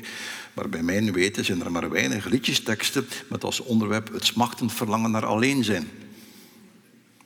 [0.52, 5.10] Maar bij mijn weten zijn er maar weinig liedjesteksten met als onderwerp het smachtend verlangen
[5.10, 5.88] naar alleen zijn.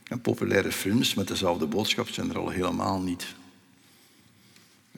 [0.04, 3.26] En populaire films met dezelfde boodschap zijn er al helemaal niet.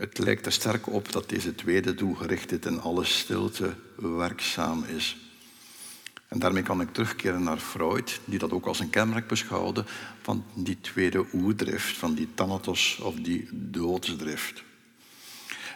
[0.00, 5.16] Het lijkt er sterk op dat deze tweede doelgerichtheid in alle stilte werkzaam is.
[6.28, 9.84] En daarmee kan ik terugkeren naar Freud, die dat ook als een kenmerk beschouwde
[10.22, 14.62] van die tweede oerdrift, van die thanatos of die doodsdrift.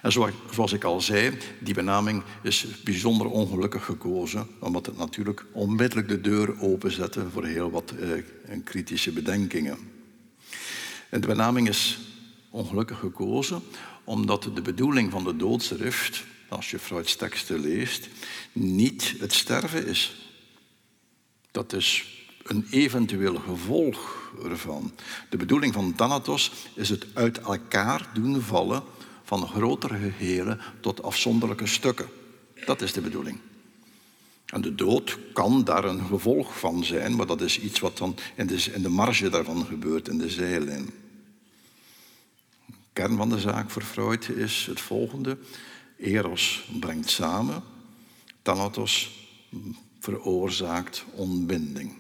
[0.03, 0.13] En
[0.51, 6.21] zoals ik al zei, die benaming is bijzonder ongelukkig gekozen, omdat het natuurlijk onmiddellijk de
[6.21, 9.79] deur openzette voor heel wat eh, kritische bedenkingen.
[11.09, 11.99] En de benaming is
[12.51, 13.63] ongelukkig gekozen
[14.05, 18.09] omdat de bedoeling van de doodsdrift, als je Freuds teksten leest,
[18.53, 20.15] niet het sterven is.
[21.51, 22.05] Dat is
[22.43, 24.93] een eventueel gevolg ervan.
[25.31, 28.83] De bedoeling van Thanatos is het uit elkaar doen vallen
[29.25, 32.09] van grotere gehelen tot afzonderlijke stukken.
[32.65, 33.39] Dat is de bedoeling.
[34.47, 38.17] En de dood kan daar een gevolg van zijn, maar dat is iets wat dan
[38.35, 38.47] in
[38.83, 40.91] de, marge daarvan gebeurt, in de zijlijn
[42.95, 45.39] kern van de zaak voor Freud is het volgende.
[45.97, 47.63] Eros brengt samen,
[48.43, 49.11] Thanatos
[49.99, 51.93] veroorzaakt ontbinding.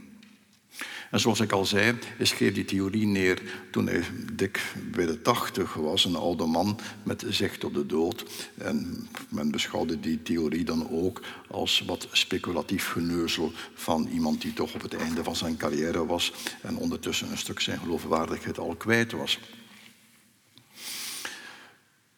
[1.11, 4.03] En zoals ik al zei, schreef die theorie neer toen hij
[4.33, 8.25] dik bij de tachtig was, een oude man met zicht op de dood.
[8.59, 14.75] En men beschouwde die theorie dan ook als wat speculatief geneuzel van iemand die toch
[14.75, 19.13] op het einde van zijn carrière was en ondertussen een stuk zijn geloofwaardigheid al kwijt
[19.13, 19.39] was.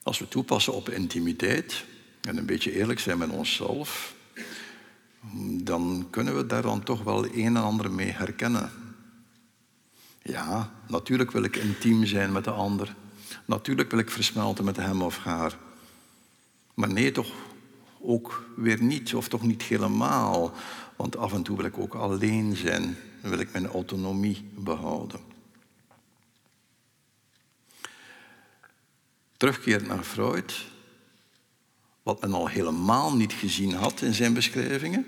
[0.06, 1.84] Als we toepassen op intimiteit
[2.20, 4.14] en een beetje eerlijk zijn met onszelf,
[5.62, 8.70] dan kunnen we daar dan toch wel een en ander mee herkennen.
[10.22, 12.94] Ja, natuurlijk wil ik intiem zijn met de ander.
[13.44, 15.58] Natuurlijk wil ik versmelten met hem of haar.
[16.74, 17.32] Maar nee, toch
[18.00, 20.52] ook weer niet, of toch niet helemaal.
[20.96, 22.96] Want af en toe wil ik ook alleen zijn.
[23.20, 25.35] Wil ik mijn autonomie behouden.
[29.36, 30.64] Terugkerend naar Freud,
[32.02, 35.06] wat men al helemaal niet gezien had in zijn beschrijvingen,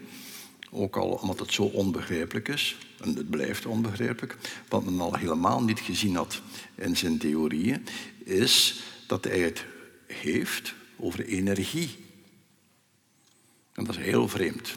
[0.70, 4.36] ook al omdat het zo onbegrijpelijk is, en het blijft onbegrijpelijk,
[4.68, 6.42] wat men al helemaal niet gezien had
[6.74, 7.86] in zijn theorieën,
[8.24, 9.64] is dat hij het
[10.06, 11.96] heeft over energie.
[13.72, 14.76] En dat is heel vreemd.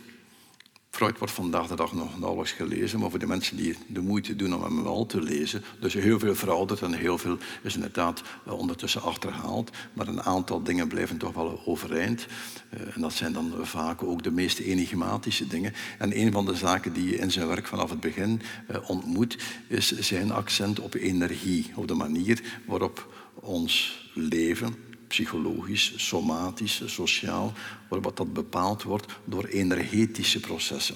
[1.01, 4.35] Freud wordt vandaag de dag nog nauwelijks gelezen, maar voor de mensen die de moeite
[4.35, 8.21] doen om hem wel te lezen, dus heel veel verouderd en heel veel is inderdaad
[8.45, 12.27] ondertussen achterhaald, maar een aantal dingen blijven toch wel overeind.
[12.69, 15.73] Eh, en dat zijn dan vaak ook de meest enigmatische dingen.
[15.97, 19.37] En een van de zaken die je in zijn werk vanaf het begin eh, ontmoet,
[19.67, 24.75] is zijn accent op energie, op de manier waarop ons leven,
[25.11, 27.53] psychologisch, somatisch, sociaal,
[27.87, 30.95] wat dat bepaald wordt door energetische processen.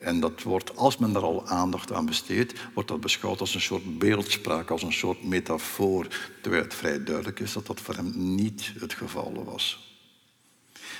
[0.00, 3.60] En dat wordt, als men daar al aandacht aan besteedt, wordt dat beschouwd als een
[3.60, 6.06] soort beeldspraak, als een soort metafoor,
[6.42, 9.86] terwijl het vrij duidelijk is dat dat voor hem niet het geval was.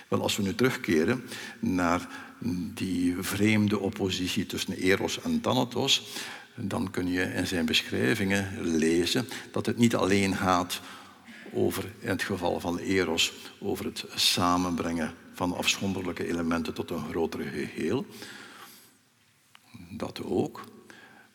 [0.09, 1.29] Wel, als we nu terugkeren
[1.61, 2.09] naar
[2.74, 6.03] die vreemde oppositie tussen Eros en Thanatos,
[6.55, 10.81] dan kun je in zijn beschrijvingen lezen dat het niet alleen gaat
[11.52, 17.40] over, in het geval van Eros, over het samenbrengen van afzonderlijke elementen tot een groter
[17.40, 18.06] geheel.
[19.90, 20.64] Dat ook.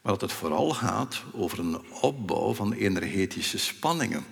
[0.01, 4.25] Maar dat het vooral gaat over een opbouw van energetische spanningen.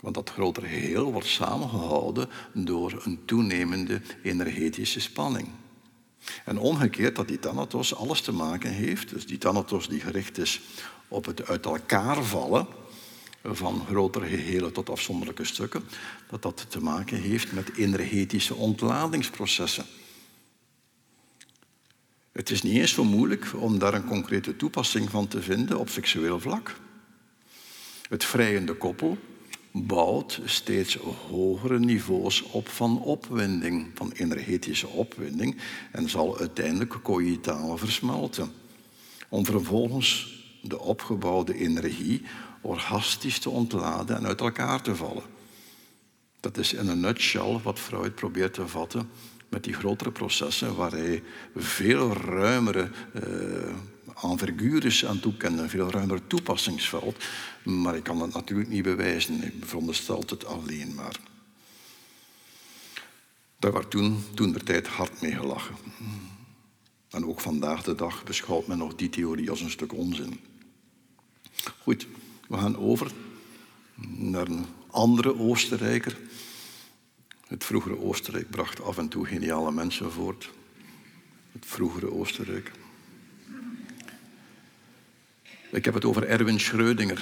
[0.00, 5.48] Want dat grotere geheel wordt samengehouden door een toenemende energetische spanning.
[6.44, 10.60] En omgekeerd dat die thanatos alles te maken heeft, dus die thanatos die gericht is
[11.08, 12.66] op het uit elkaar vallen,
[13.50, 15.82] van grotere gehelen tot afzonderlijke stukken,
[16.30, 19.84] dat dat te maken heeft met energetische ontladingsprocessen.
[22.32, 25.88] Het is niet eens zo moeilijk om daar een concrete toepassing van te vinden op
[25.88, 26.76] seksueel vlak.
[28.08, 29.18] Het vrijende koppel
[29.72, 30.94] bouwt steeds
[31.30, 35.56] hogere niveaus op van opwinding, van energetische opwinding,
[35.92, 38.52] en zal uiteindelijk coïtaal versmelten,
[39.28, 42.22] om vervolgens de opgebouwde energie
[42.66, 45.22] orgastisch te ontladen en uit elkaar te vallen.
[46.40, 49.10] Dat is in een nutshell wat Freud probeert te vatten
[49.48, 51.22] met die grotere processen waar hij
[51.56, 53.74] veel ruimere uh,
[54.22, 57.24] envergures aan toekende, een veel ruimer toepassingsveld.
[57.62, 61.16] Maar ik kan dat natuurlijk niet bewijzen, ik veronderstel het alleen maar.
[63.58, 65.74] Daar werd toen, toen der tijd hard mee gelachen.
[67.10, 70.40] En ook vandaag de dag beschouwt men nog die theorie als een stuk onzin.
[71.82, 72.06] Goed,
[72.48, 73.10] we gaan over
[74.06, 76.16] naar een andere Oostenrijker.
[77.46, 80.50] Het vroegere Oostenrijk bracht af en toe geniale mensen voort.
[81.52, 82.70] Het vroegere Oostenrijk.
[85.70, 87.20] Ik heb het over Erwin Schrödinger.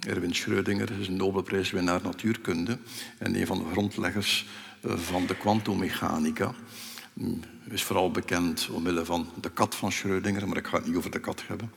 [0.00, 2.78] Erwin Schrödinger is een Nobelprijswinnaar natuurkunde
[3.18, 4.46] en een van de grondleggers
[4.80, 6.54] eh, van de kwantummechanica.
[7.68, 11.10] Is vooral bekend omwille van de kat van Schrödinger, maar ik ga het niet over
[11.10, 11.70] de kat hebben.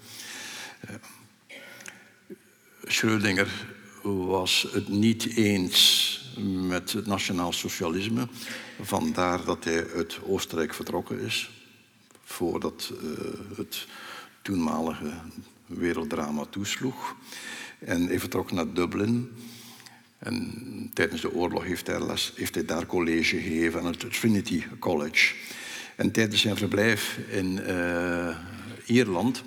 [2.88, 3.48] Eh, Schrödinger
[4.04, 6.22] was het niet eens
[6.68, 8.28] met het nationaal socialisme.
[8.82, 11.50] Vandaar dat hij uit Oostenrijk vertrokken is.
[12.24, 13.10] Voordat uh,
[13.58, 13.88] het
[14.42, 15.12] toenmalige
[15.66, 17.16] werelddrama toesloeg.
[17.80, 19.32] En hij vertrok naar Dublin.
[20.18, 24.64] En tijdens de oorlog heeft hij, les, heeft hij daar college gegeven aan het Trinity
[24.80, 25.34] College.
[25.96, 28.38] En tijdens zijn verblijf in uh,
[28.86, 29.44] Ierland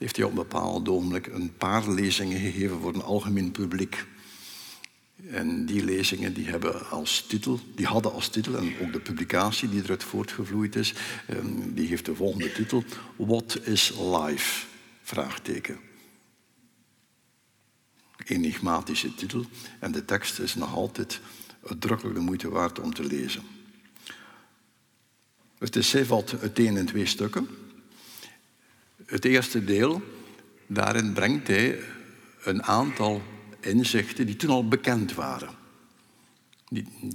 [0.00, 4.06] heeft hij op een bepaald ogenblik een paar lezingen gegeven voor een algemeen publiek.
[5.30, 9.68] En die lezingen die hebben als titel, die hadden als titel, en ook de publicatie
[9.68, 10.94] die eruit voortgevloeid is,
[11.26, 12.84] ehm, die heeft de volgende titel:
[13.16, 14.66] What is life?
[15.02, 15.78] Vraagteken.
[18.24, 19.44] Enigmatische titel.
[19.78, 21.20] En de tekst is nog altijd
[21.68, 23.42] uitdrukkelijk de moeite waard om te lezen.
[25.58, 27.48] Het essay valt uiteen in twee stukken.
[29.10, 30.02] Het eerste deel,
[30.66, 31.78] daarin brengt hij
[32.44, 33.22] een aantal
[33.60, 35.50] inzichten die toen al bekend waren.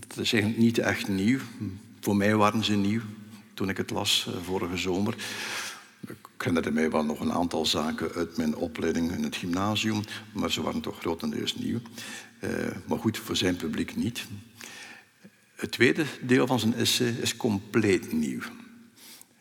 [0.08, 1.40] Dat is eigenlijk niet echt nieuw.
[2.00, 3.02] Voor mij waren ze nieuw
[3.54, 5.16] toen ik het las eh, vorige zomer.
[6.08, 10.02] Ik herinnerde mij wel nog een aantal zaken uit mijn opleiding in het gymnasium,
[10.34, 11.80] maar ze waren toch grotendeels nieuw.
[12.44, 12.50] Uh,
[12.88, 14.26] maar goed, voor zijn publiek niet.
[15.56, 18.42] Het tweede deel van zijn essay is compleet nieuw.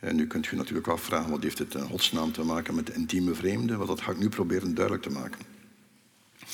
[0.05, 3.35] En nu kunt u natuurlijk afvragen, wat heeft het in godsnaam te maken met intieme
[3.35, 3.77] vreemden?
[3.77, 5.40] Want dat ga ik nu proberen duidelijk te maken.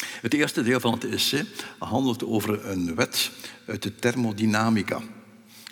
[0.01, 1.47] Het eerste deel van het essay
[1.79, 3.31] handelt over een wet
[3.67, 5.01] uit de thermodynamica.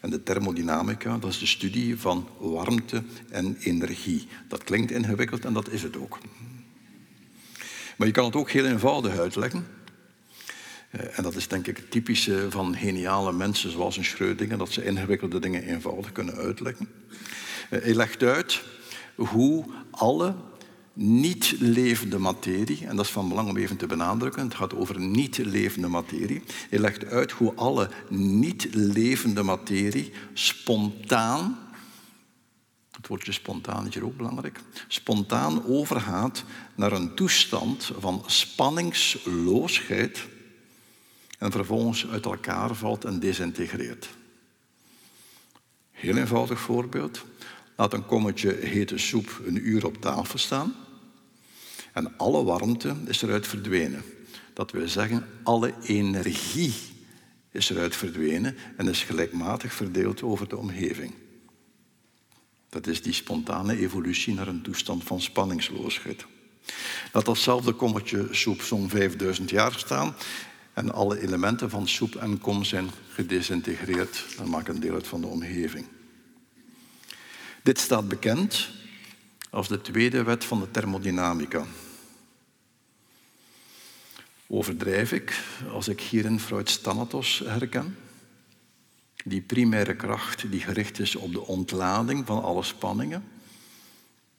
[0.00, 4.28] En de thermodynamica, dat is de studie van warmte en energie.
[4.48, 6.18] Dat klinkt ingewikkeld en dat is het ook.
[7.96, 9.66] Maar je kan het ook heel eenvoudig uitleggen.
[10.90, 14.72] Eh, en dat is denk ik het typische van geniale mensen zoals een Schrödinger, dat
[14.72, 16.88] ze ingewikkelde dingen eenvoudig kunnen uitleggen.
[17.68, 18.62] Eh, hij legt uit
[19.14, 20.34] hoe alle
[20.92, 25.88] niet-levende materie, en dat is van belang om even te benadrukken, het gaat over niet-levende
[25.88, 26.42] materie.
[26.70, 31.58] Hij legt uit hoe alle niet-levende materie spontaan,
[32.90, 40.26] het woordje spontaan is hier ook belangrijk, spontaan overgaat naar een toestand van spanningsloosheid
[41.38, 44.08] en vervolgens uit elkaar valt en desintegreert.
[45.90, 47.24] Heel eenvoudig voorbeeld.
[47.78, 50.74] Laat een kommetje hete soep een uur op tafel staan.
[51.92, 54.02] En alle warmte is eruit verdwenen.
[54.52, 56.74] Dat wil zeggen, alle energie
[57.50, 61.14] is eruit verdwenen en is gelijkmatig verdeeld over de omgeving.
[62.68, 66.26] Dat is die spontane evolutie naar een toestand van spanningsloosheid.
[67.12, 70.14] Dat datzelfde kommetje soep zo'n 5000 jaar staan
[70.72, 75.26] en alle elementen van soep en kom zijn gedesintegreerd en maken deel uit van de
[75.26, 75.86] omgeving.
[77.68, 78.68] Dit staat bekend
[79.50, 81.64] als de tweede wet van de thermodynamica.
[84.46, 87.96] Overdrijf ik als ik hierin Freud's Thanatos herken?
[89.24, 93.24] Die primaire kracht die gericht is op de ontlading van alle spanningen,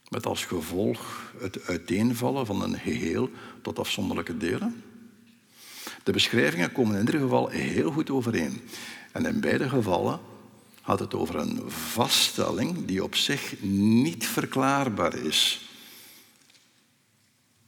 [0.07, 3.29] met als gevolg het uiteenvallen van een geheel
[3.61, 4.83] tot afzonderlijke delen?
[6.03, 8.61] De beschrijvingen komen in ieder geval heel goed overeen.
[9.11, 10.19] En in beide gevallen
[10.81, 15.69] had het over een vaststelling die op zich niet verklaarbaar is.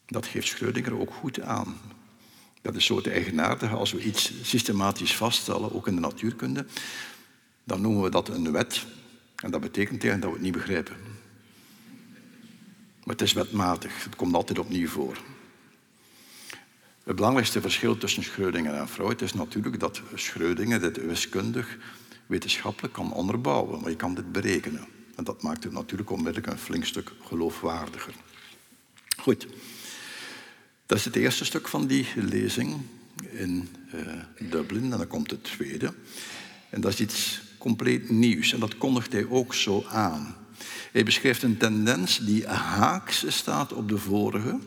[0.06, 1.78] Dat geeft Schrödinger ook goed aan.
[2.62, 3.76] Dat is zo het eigenaardige.
[3.76, 6.66] Als we iets systematisch vaststellen, ook in de natuurkunde,
[7.64, 8.86] dan noemen we dat een wet.
[9.36, 10.96] En dat betekent tegen dat we het niet begrijpen.
[13.04, 14.04] Maar het is wetmatig.
[14.04, 15.18] Het komt altijd opnieuw voor.
[17.04, 21.78] Het belangrijkste verschil tussen Schrödinger en Freud is natuurlijk dat Schrödinger dit wiskundig
[22.32, 24.86] wetenschappelijk kan onderbouwen, maar je kan dit berekenen.
[25.16, 28.14] En dat maakt het natuurlijk onmiddellijk een flink stuk geloofwaardiger.
[29.18, 29.48] Goed,
[30.86, 32.82] dat is het eerste stuk van die lezing
[33.32, 34.84] in uh, Dublin.
[34.84, 35.94] En dan komt het tweede.
[36.70, 38.54] En dat is iets compleet nieuws.
[38.54, 40.36] En dat kondigt hij ook zo aan.
[40.92, 44.60] Hij beschrijft een tendens die haaks staat op de vorige.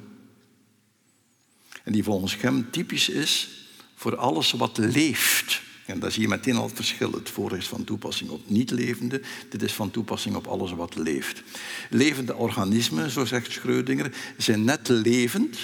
[1.85, 3.48] En die volgens hem typisch is
[3.94, 5.62] voor alles wat leeft.
[5.87, 7.12] En daar zie je meteen al het verschil.
[7.12, 11.42] Het vorige is van toepassing op niet-levende, dit is van toepassing op alles wat leeft.
[11.90, 15.59] Levende organismen, zo zegt Schrödinger, zijn net levend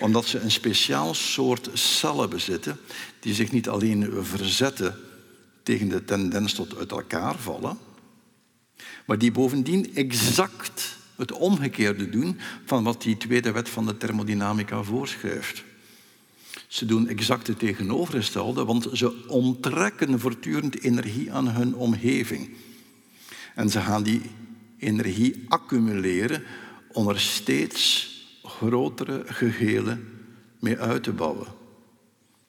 [0.00, 2.78] omdat ze een speciaal soort cellen bezitten
[3.20, 4.98] die zich niet alleen verzetten
[5.62, 7.78] tegen de tendens tot uit elkaar vallen,
[9.06, 14.82] maar die bovendien exact het omgekeerde doen van wat die tweede wet van de thermodynamica
[14.82, 15.64] voorschrijft.
[16.74, 22.56] Ze doen exact het tegenovergestelde, want ze onttrekken voortdurend energie aan hun omgeving.
[23.54, 24.22] En ze gaan die
[24.78, 26.42] energie accumuleren
[26.92, 28.10] om er steeds
[28.42, 30.08] grotere gehelen
[30.60, 31.46] mee uit te bouwen.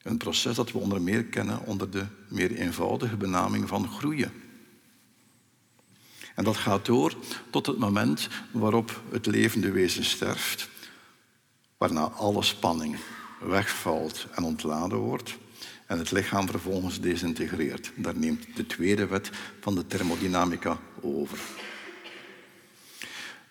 [0.02, 4.32] Een proces dat we onder meer kennen onder de meer eenvoudige benaming van groeien.
[6.34, 7.14] En dat gaat door
[7.50, 10.68] tot het moment waarop het levende wezen sterft,
[11.76, 12.96] waarna alle spanning
[13.40, 15.36] wegvalt en ontladen wordt
[15.86, 17.92] en het lichaam vervolgens desintegreert.
[17.94, 21.38] Daar neemt de tweede wet van de thermodynamica over.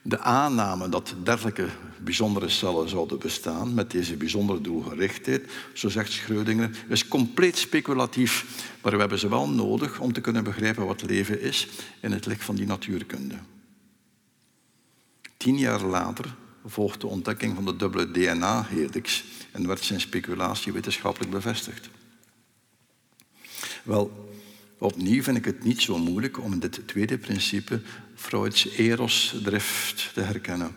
[0.01, 1.67] De aanname dat dergelijke
[1.97, 8.45] bijzondere cellen zouden bestaan met deze bijzondere doelgerichtheid, zo zegt Schrödinger, is compleet speculatief,
[8.81, 11.67] maar we hebben ze wel nodig om te kunnen begrijpen wat leven is
[11.99, 13.35] in het licht van die natuurkunde.
[15.37, 16.35] Tien jaar later
[16.65, 21.89] volgt de ontdekking van de dubbele DNA-helix en werd zijn speculatie wetenschappelijk bevestigd.
[23.83, 24.25] Wel,
[24.77, 27.81] Opnieuw vind ik het niet zo moeilijk om dit tweede principe,
[28.15, 30.75] Freuds erosdrift, te herkennen.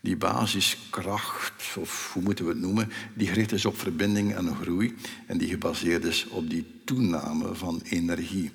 [0.00, 4.94] Die basiskracht, of hoe moeten we het noemen, die gericht is op verbinding en groei
[5.26, 8.50] en die gebaseerd is op die toename van energie.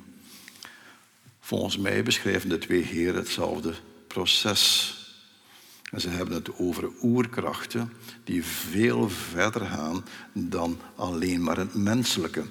[1.40, 3.74] Volgens mij beschrijven de twee heren hetzelfde
[4.08, 4.96] proces.
[5.92, 12.46] En ze hebben het over oerkrachten die veel verder gaan dan alleen maar het menselijke.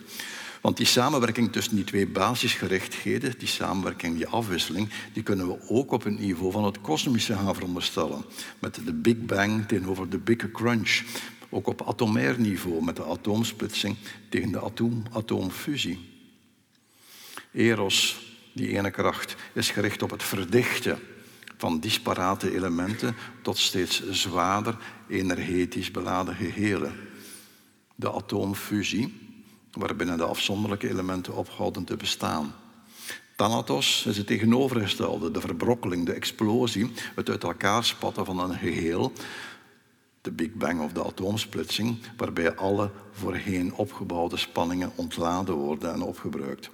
[0.61, 5.93] Want die samenwerking tussen die twee basisgerichtheden, die samenwerking, die afwisseling, die kunnen we ook
[5.93, 8.25] op het niveau van het kosmische gaan veronderstellen.
[8.59, 11.03] Met de Big Bang tegenover de Big Crunch.
[11.49, 13.97] Ook op atomair niveau met de atoomsplitsing
[14.29, 15.99] tegen de atoom-atoomfusie.
[17.53, 18.19] Eros,
[18.53, 20.99] die ene kracht, is gericht op het verdichten
[21.57, 24.77] van disparate elementen tot steeds zwaarder
[25.09, 26.95] energetisch beladen gehelen.
[27.95, 29.15] De atoomfusie,
[29.73, 32.55] waarbinnen de afzonderlijke elementen ophouden te bestaan.
[33.37, 39.13] Thanatos is het tegenovergestelde, de verbrokkeling, de explosie, het uit elkaar spatten van een geheel,
[40.21, 46.71] de Big Bang of de atoomsplitsing, waarbij alle voorheen opgebouwde spanningen ontladen worden en opgebruikt.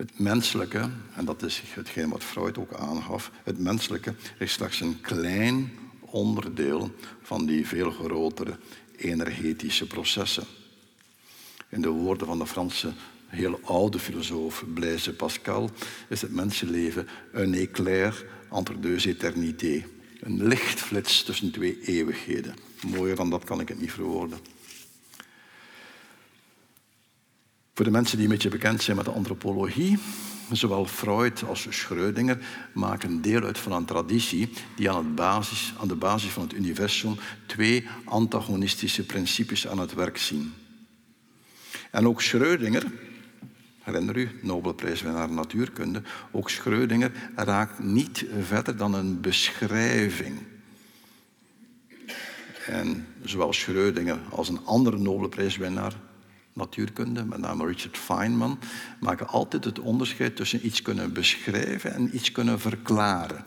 [0.00, 5.00] Het menselijke, en dat is hetgeen wat Freud ook aangaf, het menselijke is slechts een
[5.00, 8.58] klein onderdeel van die veel grotere
[8.96, 10.44] energetische processen.
[11.68, 12.92] In de woorden van de Franse
[13.26, 15.70] heel oude filosoof Blaise Pascal
[16.08, 19.84] is het mensenleven een éclair entre deux éternités.
[20.20, 22.54] Een lichtflits tussen twee eeuwigheden.
[22.86, 24.38] Mooier dan dat kan ik het niet verwoorden.
[27.80, 29.98] Voor de mensen die een beetje bekend zijn met de antropologie,
[30.52, 32.38] zowel Freud als Schrödinger
[32.72, 37.16] maken deel uit van een traditie die aan, basis, aan de basis van het universum
[37.46, 40.52] twee antagonistische principes aan het werk zien.
[41.90, 42.84] En ook Schrödinger,
[43.82, 50.38] herinner u, Nobelprijswinnaar natuurkunde, ook Schrödinger raakt niet verder dan een beschrijving.
[52.66, 56.08] En zowel Schrödinger als een andere Nobelprijswinnaar
[56.60, 58.58] natuurkunde, met name Richard Feynman,
[59.00, 63.44] maken altijd het onderscheid tussen iets kunnen beschrijven en iets kunnen verklaren.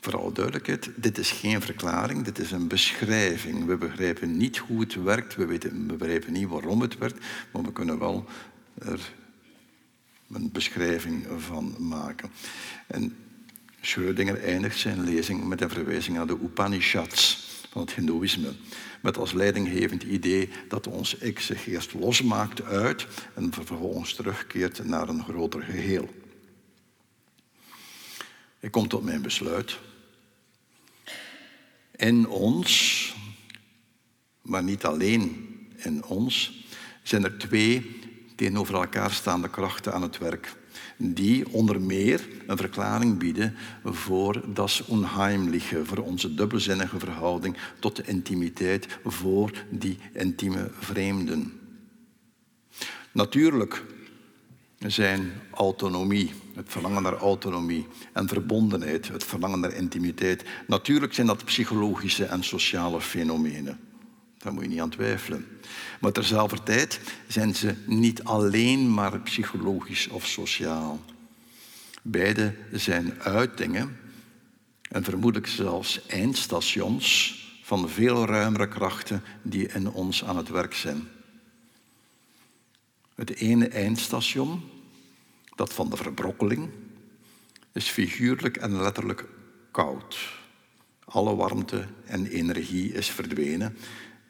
[0.00, 3.64] Vooral duidelijkheid, dit is geen verklaring, dit is een beschrijving.
[3.64, 7.62] We begrijpen niet hoe het werkt, we, weten, we begrijpen niet waarom het werkt, maar
[7.62, 8.26] we kunnen wel
[8.78, 9.00] er
[10.32, 12.30] een beschrijving van maken.
[12.86, 13.16] En
[13.80, 18.52] Schrödinger eindigt zijn lezing met een verwijzing naar de Upanishads van het Hindoeïsme.
[19.00, 25.08] Met als leidinggevend idee dat ons ik zich eerst losmaakt uit en vervolgens terugkeert naar
[25.08, 26.08] een groter geheel.
[28.60, 29.78] Ik kom tot mijn besluit.
[31.96, 33.14] In ons,
[34.42, 36.64] maar niet alleen in ons,
[37.02, 37.98] zijn er twee
[38.36, 40.56] tegenover elkaar staande krachten aan het werk.
[41.00, 48.02] Die onder meer een verklaring bieden voor das Unheimliche, voor onze dubbelzinnige verhouding tot de
[48.06, 51.52] intimiteit, voor die intieme vreemden.
[53.12, 53.84] Natuurlijk
[54.78, 60.44] zijn autonomie, het verlangen naar autonomie en verbondenheid, het verlangen naar intimiteit.
[60.66, 63.87] Natuurlijk zijn dat psychologische en sociale fenomenen.
[64.38, 65.46] Daar moet je niet aan twijfelen.
[66.00, 71.00] Maar terzelfde tijd zijn ze niet alleen maar psychologisch of sociaal.
[72.02, 73.96] Beide zijn uitingen
[74.90, 81.08] en vermoedelijk zelfs eindstations van veel ruimere krachten die in ons aan het werk zijn.
[83.14, 84.62] Het ene eindstation,
[85.54, 86.68] dat van de verbrokkeling,
[87.72, 89.24] is figuurlijk en letterlijk
[89.70, 90.18] koud.
[91.04, 93.76] Alle warmte en energie is verdwenen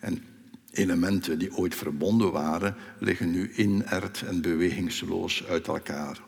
[0.01, 0.23] en
[0.71, 6.21] elementen die ooit verbonden waren, liggen nu inert en bewegingsloos uit elkaar.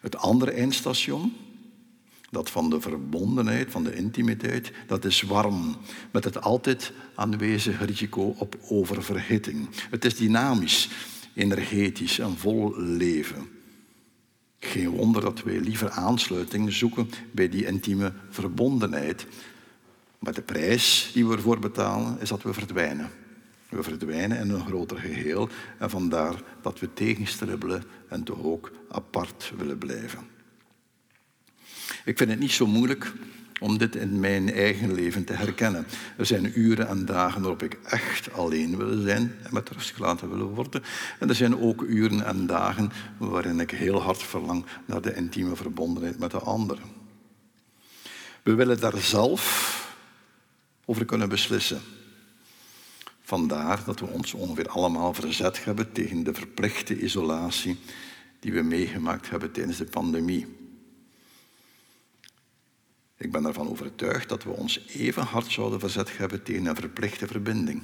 [0.00, 1.32] Het andere eindstation,
[2.30, 5.76] dat van de verbondenheid, van de intimiteit, dat is warm,
[6.10, 9.68] met het altijd aanwezige risico op oververhitting.
[9.90, 10.88] Het is dynamisch,
[11.34, 13.48] energetisch en vol leven.
[14.58, 19.26] Geen wonder dat wij liever aansluiting zoeken bij die intieme verbondenheid.
[20.20, 23.10] Maar de prijs die we ervoor betalen is dat we verdwijnen.
[23.68, 25.48] We verdwijnen in een groter geheel
[25.78, 30.18] en vandaar dat we tegenstribbelen en toch ook apart willen blijven.
[32.04, 33.12] Ik vind het niet zo moeilijk
[33.60, 35.86] om dit in mijn eigen leven te herkennen.
[36.16, 40.36] Er zijn uren en dagen waarop ik echt alleen wil zijn en met rust gelaten
[40.36, 40.82] wil worden.
[41.18, 45.56] En er zijn ook uren en dagen waarin ik heel hard verlang naar de intieme
[45.56, 46.84] verbondenheid met de anderen.
[48.42, 49.78] We willen daar zelf
[50.90, 51.80] over kunnen beslissen.
[53.22, 57.78] Vandaar dat we ons ongeveer allemaal verzet hebben tegen de verplichte isolatie
[58.40, 60.46] die we meegemaakt hebben tijdens de pandemie.
[63.16, 67.26] Ik ben ervan overtuigd dat we ons even hard zouden verzet hebben tegen een verplichte
[67.26, 67.82] verbinding.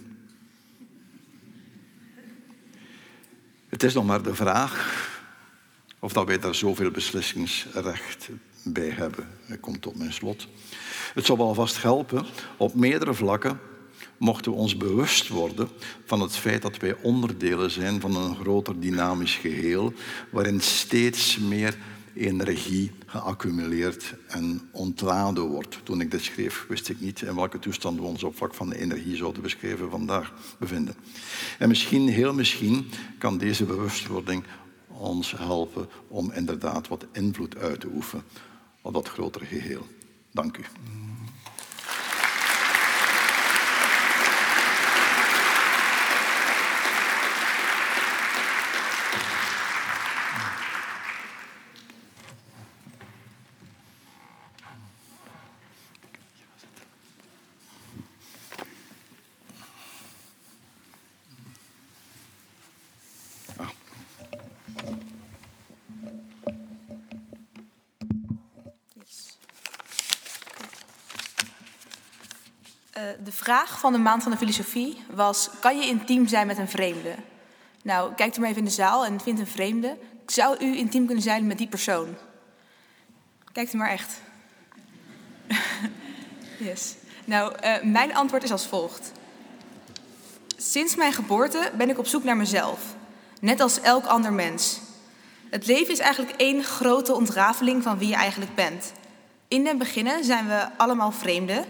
[3.69, 5.05] Het is nog maar de vraag
[5.99, 8.29] of dat wij daar zoveel beslissingsrecht
[8.65, 9.29] bij hebben.
[9.49, 10.49] Ik kom tot mijn slot.
[11.17, 12.25] Het zou wel vast helpen
[12.57, 13.61] op meerdere vlakken
[14.17, 15.69] mochten we ons bewust worden
[16.05, 19.93] van het feit dat wij onderdelen zijn van een groter dynamisch geheel,
[20.31, 21.77] waarin steeds meer
[22.15, 25.81] energie geaccumuleerd en ontladen wordt.
[25.83, 28.69] Toen ik dit schreef, wist ik niet in welke toestand we ons op vlak van
[28.69, 30.95] de energie zouden beschrijven vandaag bevinden.
[31.59, 34.45] En misschien, heel misschien, kan deze bewustwording
[34.89, 38.25] ons helpen om inderdaad wat invloed uit te oefenen
[38.81, 39.87] op dat grotere geheel.
[40.31, 40.63] Dank u.
[73.27, 76.69] de vraag van de maand van de filosofie was: kan je intiem zijn met een
[76.69, 77.15] vreemde?
[77.83, 79.97] Nou, kijk er maar even in de zaal en vind een vreemde.
[80.27, 82.17] Zou u intiem kunnen zijn met die persoon?
[83.53, 84.21] Kijkt u maar echt.
[86.69, 86.95] yes.
[87.25, 89.13] Nou, uh, mijn antwoord is als volgt.
[90.57, 92.81] Sinds mijn geboorte ben ik op zoek naar mezelf,
[93.41, 94.81] net als elk ander mens.
[95.51, 98.93] Het leven is eigenlijk één grote ontrafeling van wie je eigenlijk bent.
[99.49, 101.65] In den beginnen zijn we allemaal vreemden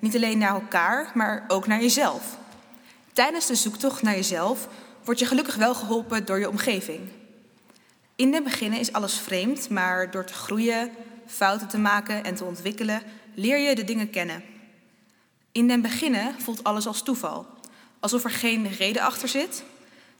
[0.00, 2.38] niet alleen naar elkaar, maar ook naar jezelf.
[3.12, 4.68] Tijdens de zoektocht naar jezelf
[5.04, 7.00] word je gelukkig wel geholpen door je omgeving.
[8.16, 10.90] In het begin is alles vreemd, maar door te groeien,
[11.26, 13.02] fouten te maken en te ontwikkelen,
[13.34, 14.42] leer je de dingen kennen.
[15.52, 17.46] In den beginnen voelt alles als toeval,
[18.00, 19.64] alsof er geen reden achter zit,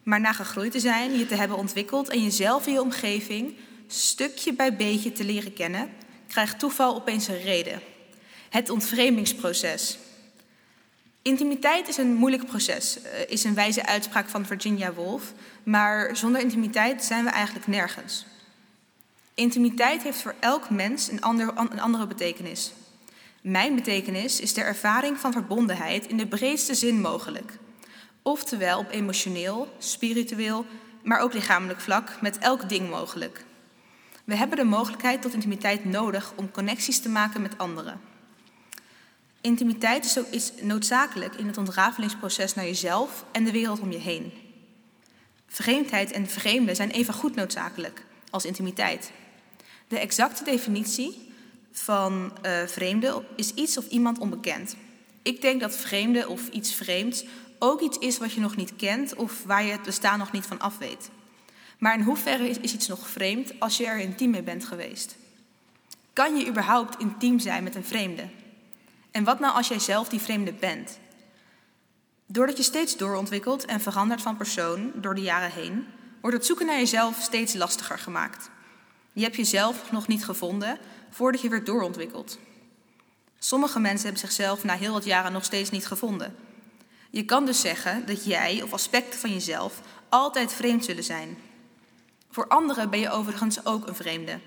[0.03, 3.57] maar na gegroeid te zijn, je te hebben ontwikkeld en jezelf en je omgeving
[3.87, 5.91] stukje bij beetje te leren kennen,
[6.27, 7.81] krijgt toeval opeens een reden.
[8.51, 9.99] Het ontvreemdingsproces.
[11.23, 15.33] Intimiteit is een moeilijk proces, eh, is een wijze uitspraak van Virginia Woolf,
[15.63, 18.27] maar zonder intimiteit zijn we eigenlijk nergens.
[19.35, 22.73] Intimiteit heeft voor elk mens een, ander, een andere betekenis.
[23.41, 27.59] Mijn betekenis is de ervaring van verbondenheid in de breedste zin mogelijk.
[28.23, 30.67] Oftewel op emotioneel, spiritueel,
[31.03, 33.45] maar ook lichamelijk vlak met elk ding mogelijk.
[34.25, 38.01] We hebben de mogelijkheid tot intimiteit nodig om connecties te maken met anderen.
[39.41, 44.33] Intimiteit is, is noodzakelijk in het ontrafelingsproces naar jezelf en de wereld om je heen.
[45.47, 49.13] Vreemdheid en vreemde zijn even goed noodzakelijk als intimiteit.
[49.89, 51.33] De exacte definitie
[51.73, 54.77] van uh, vreemde is iets of iemand onbekend.
[55.23, 57.25] Ik denk dat vreemde of iets vreemds
[57.59, 60.47] ook iets is wat je nog niet kent of waar je het bestaan nog niet
[60.47, 61.11] van af weet.
[61.79, 65.17] Maar in hoeverre is iets nog vreemd als je er intiem mee bent geweest?
[66.13, 68.29] Kan je überhaupt intiem zijn met een vreemde?
[69.11, 70.99] En wat nou als jij zelf die vreemde bent?
[72.27, 75.87] Doordat je steeds doorontwikkelt en verandert van persoon door de jaren heen,
[76.21, 78.51] wordt het zoeken naar jezelf steeds lastiger gemaakt.
[79.13, 80.79] Je hebt jezelf nog niet gevonden
[81.11, 82.39] voordat je weer doorontwikkelt.
[83.39, 86.37] Sommige mensen hebben zichzelf na heel wat jaren nog steeds niet gevonden.
[87.11, 91.39] Je kan dus zeggen dat jij of aspecten van jezelf altijd vreemd zullen zijn.
[92.31, 94.41] Voor anderen ben je overigens ook een vreemde.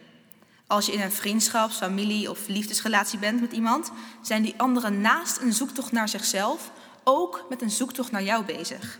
[0.68, 3.92] Als je in een vriendschaps-, familie- of liefdesrelatie bent met iemand,
[4.22, 6.72] zijn die anderen naast een zoektocht naar zichzelf
[7.04, 9.00] ook met een zoektocht naar jou bezig.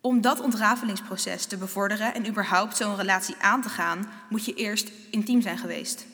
[0.00, 4.90] Om dat ontrafelingsproces te bevorderen en überhaupt zo'n relatie aan te gaan, moet je eerst
[5.10, 6.06] intiem zijn geweest.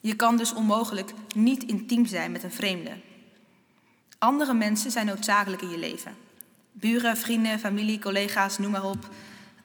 [0.00, 2.90] Je kan dus onmogelijk niet intiem zijn met een vreemde.
[4.18, 6.16] Andere mensen zijn noodzakelijk in je leven.
[6.72, 9.08] Buren, vrienden, familie, collega's, noem maar op.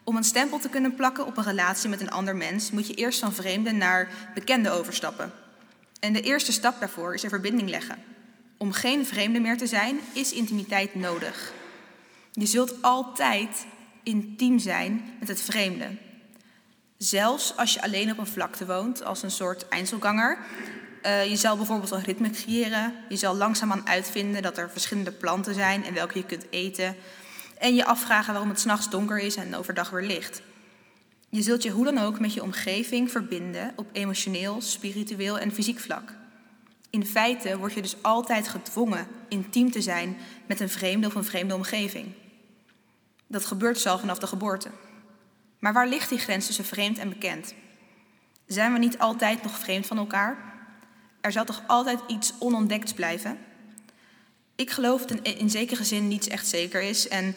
[0.04, 2.93] Om een stempel te kunnen plakken op een relatie met een ander mens moet je
[2.93, 5.32] eerst van vreemde naar bekende overstappen.
[5.99, 7.97] En de eerste stap daarvoor is er verbinding leggen.
[8.58, 11.54] Om geen vreemde meer te zijn, is intimiteit nodig.
[12.32, 13.66] Je zult altijd
[14.04, 15.97] intiem zijn met het vreemde.
[16.97, 20.38] Zelfs als je alleen op een vlakte woont, als een soort Einzelganger.
[21.06, 22.93] Uh, je zal bijvoorbeeld een ritme creëren.
[23.10, 26.95] Je zal langzaamaan uitvinden dat er verschillende planten zijn en welke je kunt eten.
[27.64, 30.41] En je afvragen waarom het s'nachts donker is en overdag weer licht.
[31.30, 35.80] Je zult je hoe dan ook met je omgeving verbinden op emotioneel, spiritueel en fysiek
[35.80, 36.14] vlak.
[36.89, 41.24] In feite word je dus altijd gedwongen intiem te zijn met een vreemde of een
[41.24, 42.07] vreemde omgeving.
[43.28, 44.70] Dat gebeurt zelf vanaf de geboorte.
[45.59, 47.53] Maar waar ligt die grens tussen vreemd en bekend?
[48.45, 50.38] Zijn we niet altijd nog vreemd van elkaar?
[51.22, 53.38] Er zal toch altijd iets onontdekt blijven?
[54.56, 57.08] Ik geloof dat in zekere zin niets echt zeker is.
[57.08, 57.36] En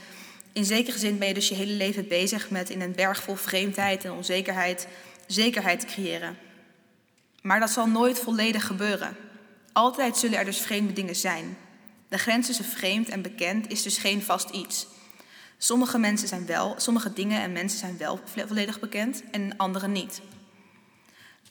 [0.53, 3.35] in zekere zin ben je dus je hele leven bezig met in een berg vol
[3.35, 4.87] vreemdheid en onzekerheid
[5.27, 6.37] zekerheid te creëren.
[7.43, 9.17] Maar dat zal nooit volledig gebeuren.
[9.73, 11.57] Altijd zullen er dus vreemde dingen zijn.
[12.09, 14.87] De grens tussen vreemd en bekend is dus geen vast iets.
[15.59, 20.21] Sommige mensen zijn wel, sommige dingen en mensen zijn wel volledig bekend en andere niet.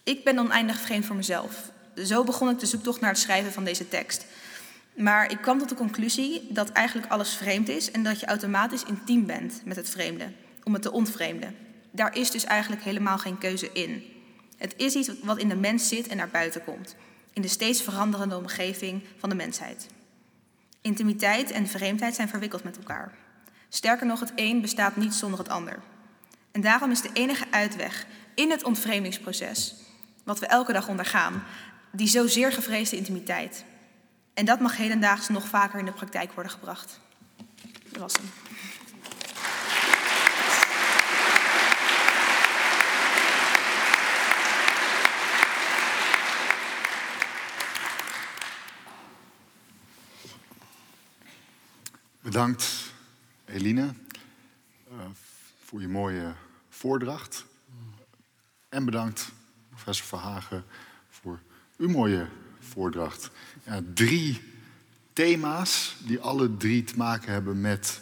[0.03, 1.71] Ik ben oneindig vreemd voor mezelf.
[1.95, 4.25] Zo begon ik de zoektocht naar het schrijven van deze tekst.
[4.95, 8.83] Maar ik kwam tot de conclusie dat eigenlijk alles vreemd is en dat je automatisch
[8.83, 10.31] intiem bent met het vreemde,
[10.63, 11.55] om het te ontvreemden.
[11.91, 14.03] Daar is dus eigenlijk helemaal geen keuze in.
[14.57, 16.95] Het is iets wat in de mens zit en naar buiten komt,
[17.33, 19.87] in de steeds veranderende omgeving van de mensheid.
[20.81, 23.13] Intimiteit en vreemdheid zijn verwikkeld met elkaar.
[23.69, 25.79] Sterker nog, het een bestaat niet zonder het ander.
[26.51, 29.75] En daarom is de enige uitweg in het ontvreemdingsproces,
[30.23, 31.43] wat we elke dag ondergaan,
[31.91, 33.65] die zozeer gevreesde intimiteit.
[34.35, 36.99] En dat mag hedendaags nog vaker in de praktijk worden gebracht.
[37.91, 38.19] Dat.
[52.21, 52.93] Bedankt,
[53.45, 53.93] Eline,
[54.91, 54.99] uh,
[55.63, 56.33] voor je mooie
[56.69, 57.45] voordracht.
[58.69, 59.31] En bedankt,
[59.69, 60.65] professor Verhagen,
[61.09, 61.39] voor
[61.77, 62.27] uw mooie
[62.59, 63.31] voordracht.
[63.93, 64.41] Drie
[65.13, 68.01] thema's die alle drie te maken hebben met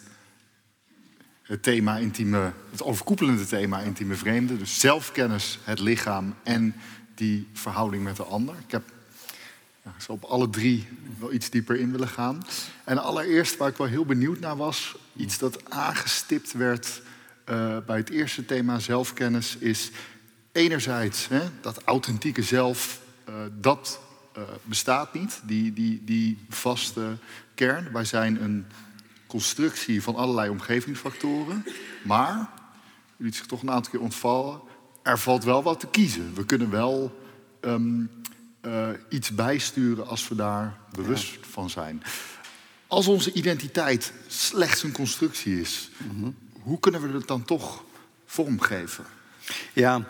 [1.41, 4.57] het thema intieme, het overkoepelende thema intieme vreemde.
[4.57, 6.75] Dus zelfkennis, het lichaam en
[7.15, 8.55] die verhouding met de ander.
[8.65, 8.83] Ik heb
[9.83, 10.87] ja, op alle drie
[11.19, 12.45] wel iets dieper in willen gaan.
[12.83, 17.01] En allereerst waar ik wel heel benieuwd naar was, iets dat aangestipt werd
[17.49, 19.91] uh, bij het eerste thema zelfkennis, is
[20.51, 23.99] enerzijds hè, dat authentieke zelf, uh, dat
[24.37, 27.17] uh, bestaat niet, die, die, die vaste
[27.55, 27.91] kern.
[27.91, 28.65] Wij zijn een
[29.27, 31.65] constructie van allerlei omgevingsfactoren,
[32.03, 32.49] maar,
[33.17, 34.61] u liet zich toch een aantal keer ontvallen,
[35.03, 36.33] er valt wel wat te kiezen.
[36.33, 37.21] We kunnen wel
[37.61, 38.09] um,
[38.61, 41.39] uh, iets bijsturen als we daar bewust ja.
[41.49, 42.03] van zijn.
[42.87, 46.35] Als onze identiteit slechts een constructie is, mm -hmm.
[46.61, 47.83] hoe kunnen we het dan toch
[48.25, 49.05] vormgeven?
[49.73, 50.05] Ja,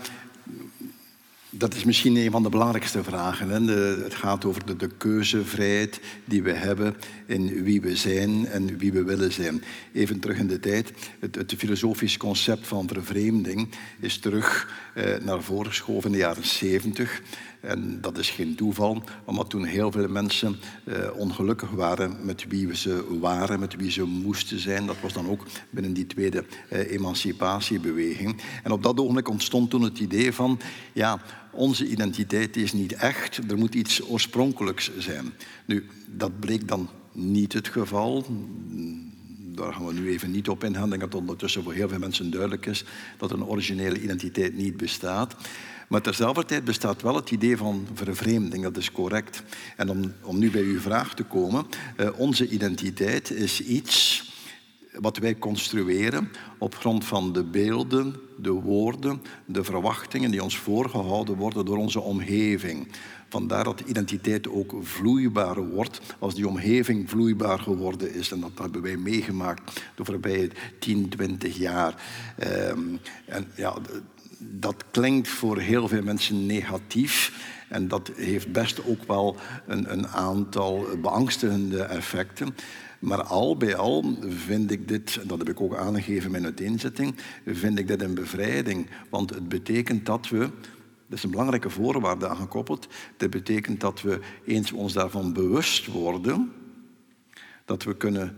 [1.56, 3.50] dat is misschien een van de belangrijkste vragen.
[3.50, 3.74] Hè?
[4.04, 6.96] Het gaat over de, de, keuzevrijheid die we hebben
[7.26, 9.64] in wie we zijn en wie we willen zijn.
[9.94, 10.92] Even terug in de tijd.
[11.20, 16.46] Het, het filosofisch concept van vervreemding is terug eh, naar voren geschoven in de jaren
[16.46, 17.22] 70.
[17.64, 22.76] En dat is geen toeval, omdat toen heel veel mensen eh, ongelukkig waren met wie
[22.76, 24.86] ze waren, met wie ze moesten zijn.
[24.86, 28.42] Dat was dan ook binnen die tweede eh, emancipatiebeweging.
[28.64, 30.60] En op dat ogenblik ontstond toen het idee van,
[30.94, 35.34] ja, onze identiteit is niet echt, er moet iets oorspronkelijks zijn.
[35.66, 38.26] Nu, dat bleek dan niet het geval.
[39.38, 40.94] Daar gaan we nu even niet op ingaan.
[40.94, 42.86] Ik denk dat ondertussen voor heel veel mensen duidelijk is
[43.18, 45.36] dat een originele identiteit niet bestaat.
[45.94, 49.44] Maar terzelfde tijd bestaat wel het idee van vervreemding, dat is correct.
[49.78, 51.66] En om, om nu bij uw vraag te komen,
[51.98, 54.24] uh, onze identiteit is iets
[55.00, 61.36] wat wij construeren op grond van de beelden, de woorden, de verwachtingen die ons voorgehouden
[61.36, 62.88] worden door onze omgeving.
[63.30, 68.32] Vandaar dat identiteit ook vloeibaar wordt als die omgeving vloeibaar geworden is.
[68.32, 72.04] En dat hebben wij meegemaakt de voorbije 10, 20 jaar.
[72.70, 73.76] Um, en ja,
[74.52, 77.32] dat klinkt voor heel veel mensen negatief.
[77.70, 79.38] En dat heeft best ook wel
[79.68, 82.56] een, een aantal beangstigende effecten.
[83.00, 87.16] Maar al bij al vind ik dit, dat heb ik ook aangegeven in mijn uiteenzetting,
[87.46, 88.90] vind ik dit een bevrijding.
[89.10, 90.40] Want het betekent dat we,
[91.08, 92.88] dat is een belangrijke voorwaarde aangekoppeld,
[93.18, 96.52] dat betekent dat we eens ons daarvan bewust worden,
[97.66, 98.38] dat we kunnen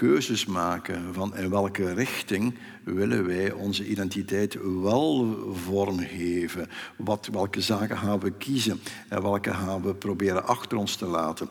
[0.00, 6.68] keuzes maken van in welke richting willen wij onze identiteit wel vormgeven.
[6.96, 11.48] Wat, welke zaken gaan we kiezen en welke gaan we proberen achter ons te laten.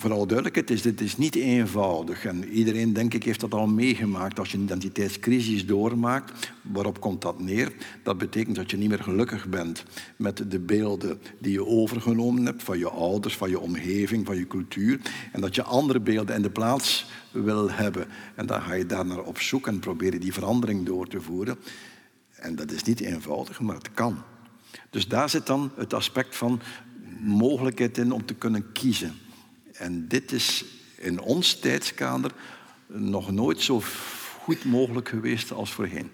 [0.00, 2.24] Vooral duidelijkheid is, dit is niet eenvoudig.
[2.24, 4.38] En iedereen, denk ik, heeft dat al meegemaakt.
[4.38, 7.72] Als je een identiteitscrisis doormaakt, waarop komt dat neer?
[8.02, 9.84] Dat betekent dat je niet meer gelukkig bent
[10.16, 14.46] met de beelden die je overgenomen hebt van je ouders, van je omgeving, van je
[14.46, 15.00] cultuur.
[15.32, 18.06] En dat je andere beelden in de plaats wil hebben.
[18.34, 21.58] En dan ga je daar naar op zoek en proberen die verandering door te voeren.
[22.34, 24.22] En dat is niet eenvoudig, maar het kan.
[24.90, 26.60] Dus daar zit dan het aspect van
[27.20, 29.12] mogelijkheid in om te kunnen kiezen.
[29.78, 30.64] En dit is
[30.96, 32.32] in ons tijdskader
[32.86, 33.82] nog nooit zo
[34.40, 36.10] goed mogelijk geweest als voorheen.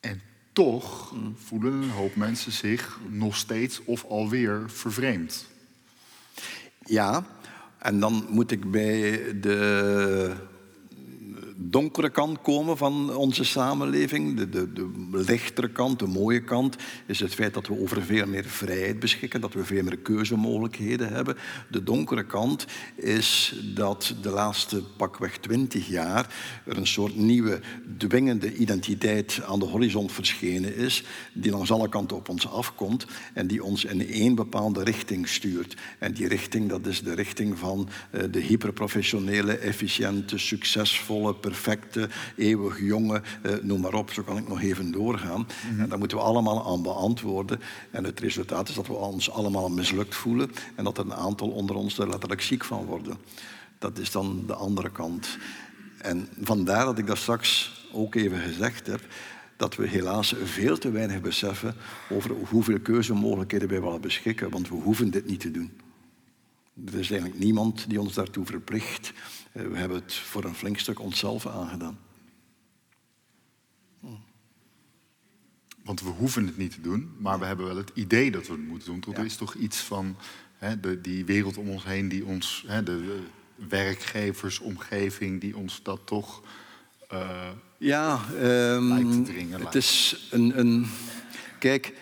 [0.00, 0.22] En
[0.52, 1.14] toch
[1.44, 5.46] voelen een hoop mensen zich nog steeds of alweer vervreemd.
[6.84, 7.26] Ja,
[7.78, 10.36] en dan moet ik bij de
[11.62, 14.36] donkere kant komen van onze samenleving.
[14.36, 18.26] De, de, de lichtere kant, de mooie kant, is het feit dat we over veel
[18.26, 21.36] meer vrijheid beschikken, dat we veel meer keuzemogelijkheden hebben.
[21.68, 26.34] De donkere kant is dat de laatste pakweg twintig jaar
[26.64, 27.60] er een soort nieuwe
[27.96, 33.46] dwingende identiteit aan de horizon verschenen is, die langs alle kanten op ons afkomt en
[33.46, 35.76] die ons in één bepaalde richting stuurt.
[35.98, 42.80] En die richting, dat is de richting van eh, de hyperprofessionele, efficiënte, succesvolle, perfecte, eeuwig
[42.80, 45.46] jonge, eh, noem maar op, zo kan ik nog even doorgaan.
[45.78, 47.60] En daar moeten we allemaal aan beantwoorden.
[47.90, 51.48] En het resultaat is dat we ons allemaal mislukt voelen en dat er een aantal
[51.48, 53.16] onder ons er letterlijk ziek van worden.
[53.78, 55.38] Dat is dan de andere kant.
[55.98, 59.00] En vandaar dat ik dat straks ook even gezegd heb,
[59.56, 61.74] dat we helaas veel te weinig beseffen
[62.10, 65.72] over hoeveel keuzemogelijkheden wij wel beschikken, want we hoeven dit niet te doen.
[66.86, 69.12] Er is eigenlijk niemand die ons daartoe verplicht.
[69.52, 71.98] Eh, We hebben het voor een flink stuk onszelf aangedaan.
[75.84, 78.52] Want we hoeven het niet te doen, maar we hebben wel het idee dat we
[78.52, 79.00] het moeten doen.
[79.00, 80.16] Tot er is toch iets van
[80.58, 83.22] hè, de, die wereld om ons heen, die ons, hè, de, de
[83.68, 86.42] werkgeversomgeving, die ons dat toch.
[87.08, 87.48] eh,
[87.78, 89.74] Ja, ehm, Lijkt te dringen, het lijkt.
[89.74, 90.58] is een...
[90.58, 90.86] een
[91.58, 91.92] kijk,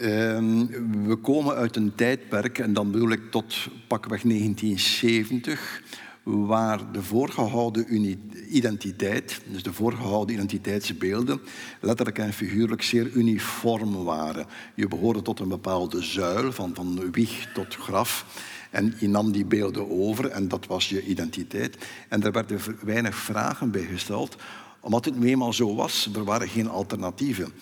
[0.00, 0.66] ehm,
[1.06, 3.54] we komen uit een tijdperk, en dan bedoel ik tot
[3.86, 5.82] pakweg 1970,
[6.22, 8.16] waar de voorgehouden
[8.48, 11.40] identiteit, dus de voorgehouden identiteitsbeelden,
[11.80, 14.46] letterlijk en figuurlijk zeer uniform waren.
[14.74, 18.26] Je behoorde tot een bepaalde zuil, van, van wieg tot graf.
[18.70, 21.76] En je nam die beelden over en dat was je identiteit.
[22.08, 24.36] En er werden weinig vragen bij gesteld,
[24.80, 26.10] omdat het nu eenmaal zo was.
[26.14, 27.52] Er waren geen alternatieven.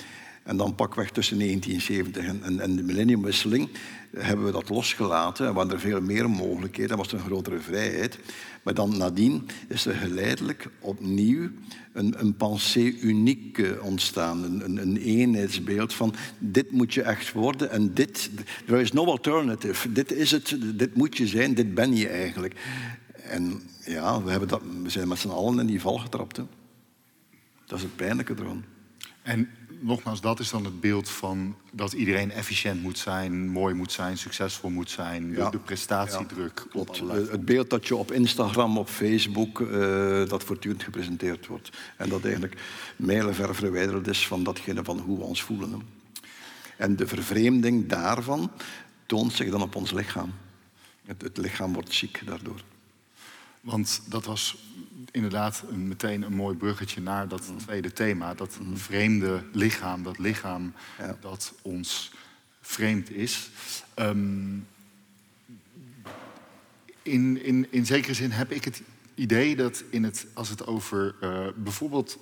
[0.49, 3.69] En dan pakweg tussen 1970 en, en, de millenniumwisseling
[4.17, 5.47] hebben we dat losgelaten.
[5.47, 8.19] En waren er veel meer mogelijkheden, was er een grotere vrijheid.
[8.63, 11.51] Maar dan nadien is er geleidelijk opnieuw
[11.93, 14.43] een, een pensée unique ontstaan.
[14.45, 18.31] Een, een, een eenheidsbeeld van dit moet je echt worden en dit...
[18.67, 19.93] There is no alternative.
[19.93, 22.55] Dit is het, dit moet je zijn, dit ben je eigenlijk.
[23.23, 26.37] En ja, we, hebben dat, we zijn met z'n allen in die val getrapt.
[26.37, 26.43] Hè.
[27.67, 28.65] Dat is het pijnlijke ervan.
[29.23, 29.49] En
[29.81, 34.19] nogmaals, dat is dan het beeld van dat iedereen efficiënt moet zijn, mooi moet zijn,
[34.19, 35.31] succesvol moet zijn.
[35.31, 35.51] De- Ja.
[35.51, 36.67] De, prestatiedruk.
[36.71, 36.99] Klopt.
[37.01, 39.69] Eh, Het beeld dat je op Instagram, op Facebook, eh,
[40.29, 41.71] dat voortdurend gepresenteerd wordt.
[41.97, 42.61] En dat eigenlijk
[42.97, 45.71] mijlenver verwijderd is van datgene van hoe we ons voelen.
[45.73, 45.77] hè.
[46.77, 48.51] En de vervreemding daarvan
[49.07, 50.33] toont zich dan op ons lichaam.
[51.07, 52.61] Het, het lichaam wordt ziek daardoor.
[53.69, 54.57] Want dat was
[55.11, 58.35] inderdaad een, meteen een mooi bruggetje naar dat tweede thema.
[58.35, 61.17] Dat vreemde lichaam, dat lichaam Ja.
[61.21, 62.13] dat ons
[62.61, 63.51] vreemd is.
[63.95, 64.57] Ehm,
[67.03, 68.83] in, in, in zekere zin heb ik het
[69.15, 72.19] idee dat in het, als het over eh, bijvoorbeeld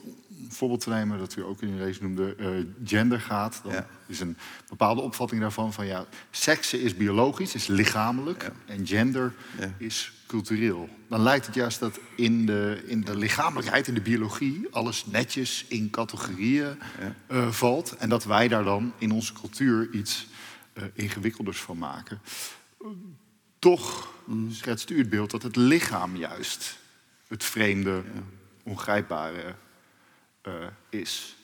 [0.48, 2.48] voorbeeld te nemen, dat u ook in uw race noemde, eh,
[2.84, 3.86] gender gaat, dan Ja.
[4.06, 4.36] is een
[4.68, 8.52] bepaalde opvatting daarvan van ja, seksen is biologisch, is lichamelijk Ja.
[8.74, 9.74] en gender Ja.
[9.78, 10.88] is cultureel.
[11.08, 15.64] Dan lijkt het juist dat in de, in de lichamelijkheid, in de biologie, alles netjes
[15.68, 16.78] in categorieën
[17.26, 17.96] eh, valt.
[17.96, 20.26] En dat wij daar dan in onze cultuur iets
[20.72, 22.20] eh, ingewikkelders van maken.
[23.58, 24.08] Toch
[24.50, 26.78] schetst u het beeld dat het lichaam juist
[27.28, 28.02] het vreemde,
[28.62, 29.54] ongrijpbare
[30.42, 30.52] eh,
[30.88, 31.36] is.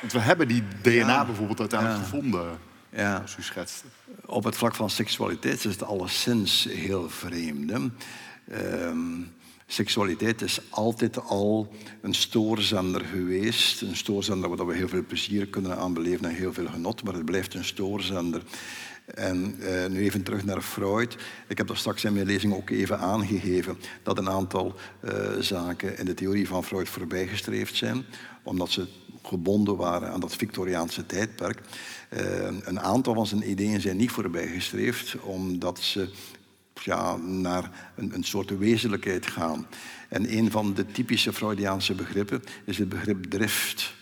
[0.00, 1.24] Want we hebben die DNA Ja.
[1.24, 2.58] bijvoorbeeld uiteindelijk gevonden,
[2.94, 3.24] Ja.
[3.26, 3.88] zoals u.
[4.26, 7.70] Op het vlak van seksualiteit is het alleszins heel vreemd.
[8.50, 9.22] Ehm,
[9.66, 13.80] seksualiteit is altijd al een stoorzender geweest.
[13.80, 17.14] Een stoorzender waar we heel veel plezier kunnen aan beleven en heel veel genot, maar
[17.14, 18.42] het blijft een stoorzender.
[19.04, 21.16] En eh, nu even terug naar Freud.
[21.48, 25.98] Ik heb dat straks in mijn lezing ook even aangegeven dat een aantal eh, zaken
[25.98, 28.04] in de theorie van Freud voorbijgestreefd zijn,
[28.42, 28.86] omdat ze
[29.22, 31.60] gebonden waren aan dat Victoriaanse tijdperk.
[32.14, 36.08] Eh, een aantal van zijn ideeën zijn niet voorbijgestreefd, omdat ze
[36.82, 39.66] ja, naar een, een soort wezenlijkheid gaan.
[40.08, 43.94] En een van de typische Freudiaanse begrippen is het begrip drift.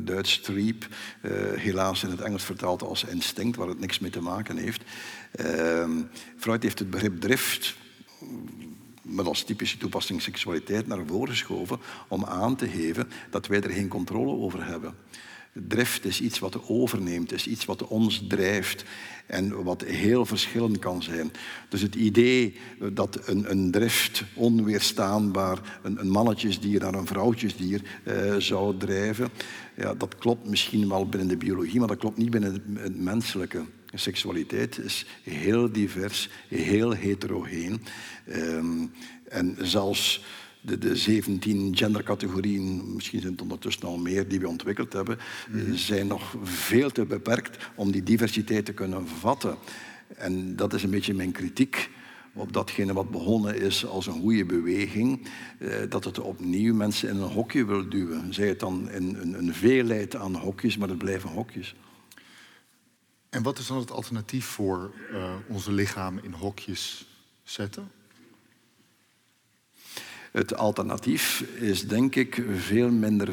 [0.00, 0.86] Duits trieb,
[1.20, 4.82] eh, helaas in het Engels vertaald als instinct, waar het niks mee te maken heeft.
[5.30, 6.02] Ehm,
[6.36, 7.76] Freud heeft het begrip drift
[9.02, 11.78] met als typische toepassing seksualiteit naar voren geschoven
[12.08, 14.94] om aan te geven dat wij er geen controle over hebben.
[15.54, 18.84] Drift is iets wat overneemt, is iets wat ons drijft
[19.26, 21.30] en wat heel verschillend kan zijn.
[21.68, 22.56] Dus het idee
[22.92, 29.28] dat een, een drift onweerstaanbaar een, een mannetjesdier naar een vrouwtjesdier eh, zou drijven,
[29.76, 33.64] ja, dat klopt misschien wel binnen de biologie, maar dat klopt niet binnen het, menselijke.
[33.96, 37.82] Seksualiteit is heel divers, heel heterogeen.
[38.28, 38.92] Um,
[39.28, 40.24] en zelfs
[40.64, 45.18] de, de 17 gendercategorieën, misschien zijn het ondertussen al meer die we ontwikkeld hebben,
[45.50, 45.74] mhm.
[45.74, 49.56] zijn nog veel te beperkt om die diversiteit te kunnen vatten.
[50.16, 51.90] En dat is een beetje mijn kritiek
[52.32, 57.16] op datgene wat begonnen is als een goede beweging, eh, dat het opnieuw mensen in
[57.16, 58.34] een hokje wil duwen.
[58.34, 61.74] Zij het dan in een, een veelheid aan hokjes, maar het blijven hokjes.
[63.30, 67.06] En wat is dan het alternatief voor uh, onze lichaam in hokjes
[67.42, 67.90] zetten?
[70.34, 73.28] Het alternatief is denk ik veel minder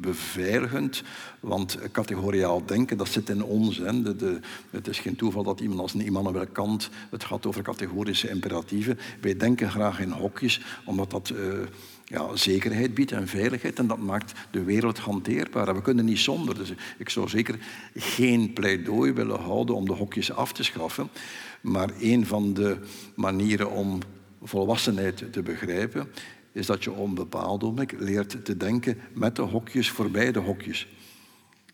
[0.00, 1.02] beveiligend,
[1.40, 3.76] want categoriaal denken, dat zit in ons.
[3.76, 4.16] Hè.
[4.16, 8.98] De, het is geen toeval dat iemand als Immanuel Kant het gaat over categorische imperatieven.
[9.20, 11.30] Wij denken graag in hokjes, omdat dat...
[11.30, 11.58] Uh,
[12.04, 13.78] ja, zekerheid biedt en veiligheid.
[13.78, 15.74] En dat maakt de wereld hanteerbaar.
[15.74, 16.54] we kunnen niet zonder.
[16.54, 17.58] Dus ik zou zeker
[17.94, 21.08] geen pleidooi willen houden om de hokjes af te schaffen.
[21.60, 22.76] Maar een van de
[23.14, 24.00] manieren om
[24.42, 26.08] volwassenheid te begrijpen,
[26.52, 30.38] is dat je op een bepaald ogenblik leert te denken met de hokjes voorbij de
[30.38, 30.88] hokjes.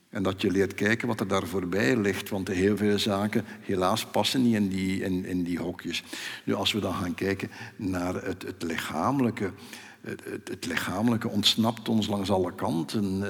[0.09, 4.07] En dat je leert kijken wat er daar voorbij ligt, want heel veel zaken helaas
[4.07, 6.05] passen niet in die, in, in die hokjes.
[6.45, 9.53] Nu, als we dan gaan kijken naar het, het lichamelijke,
[10.01, 13.05] het, het, lichamelijke ontsnapt ons langs alle kanten.
[13.15, 13.21] Uh,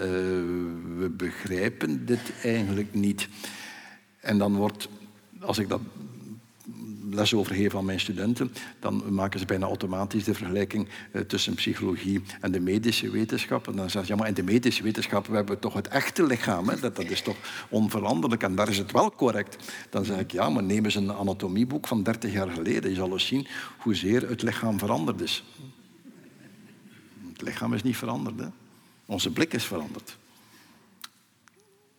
[0.99, 3.29] we begrijpen dit eigenlijk niet.
[4.21, 4.89] En dan wordt,
[5.41, 5.81] als ik dat
[7.11, 11.55] les over geef aan mijn studenten, dan maken ze bijna automatisch de vergelijking eh, tussen
[11.55, 13.67] psychologie en de medische wetenschap.
[13.67, 16.27] En dan zeggen ze, ja, maar in de medische wetenschap hebben we toch het echte
[16.27, 16.69] lichaam.
[16.69, 16.81] Hè?
[16.81, 17.37] Dat, dat is toch
[17.69, 19.57] onveranderlijk en daar is het wel correct.
[19.91, 22.91] Dan zeg ik, ja, maar neem eens een anatomieboek van 30 jaar geleden.
[22.91, 23.47] Je zal eens zien
[23.79, 25.45] hoezeer het lichaam veranderd is.
[27.33, 28.51] Het lichaam is niet veranderd.
[29.07, 30.17] Onze blik is veranderd.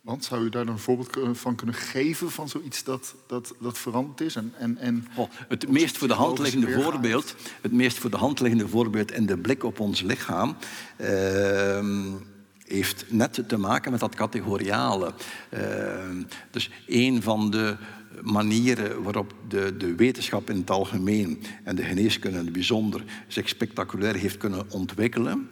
[0.08, 3.78] Want zou u daar dan een voorbeeld van kunnen geven van zoiets dat, dat, dat
[3.78, 4.36] veranderd is?
[4.36, 8.18] En, en, en oh, het meest voor de hand liggende voorbeeld, het meest voor de
[8.18, 10.56] hand liggende voorbeeld in de blik op ons lichaam.
[11.02, 12.14] Uh,
[12.64, 15.14] heeft net te maken met dat categoriale.
[15.54, 15.60] Uh,
[16.52, 17.78] dus een van de
[18.22, 23.50] manieren waarop de, de wetenschap in het algemeen en de geneeskunde in het bijzonder zich
[23.50, 25.50] spectaculair heeft kunnen ontwikkelen,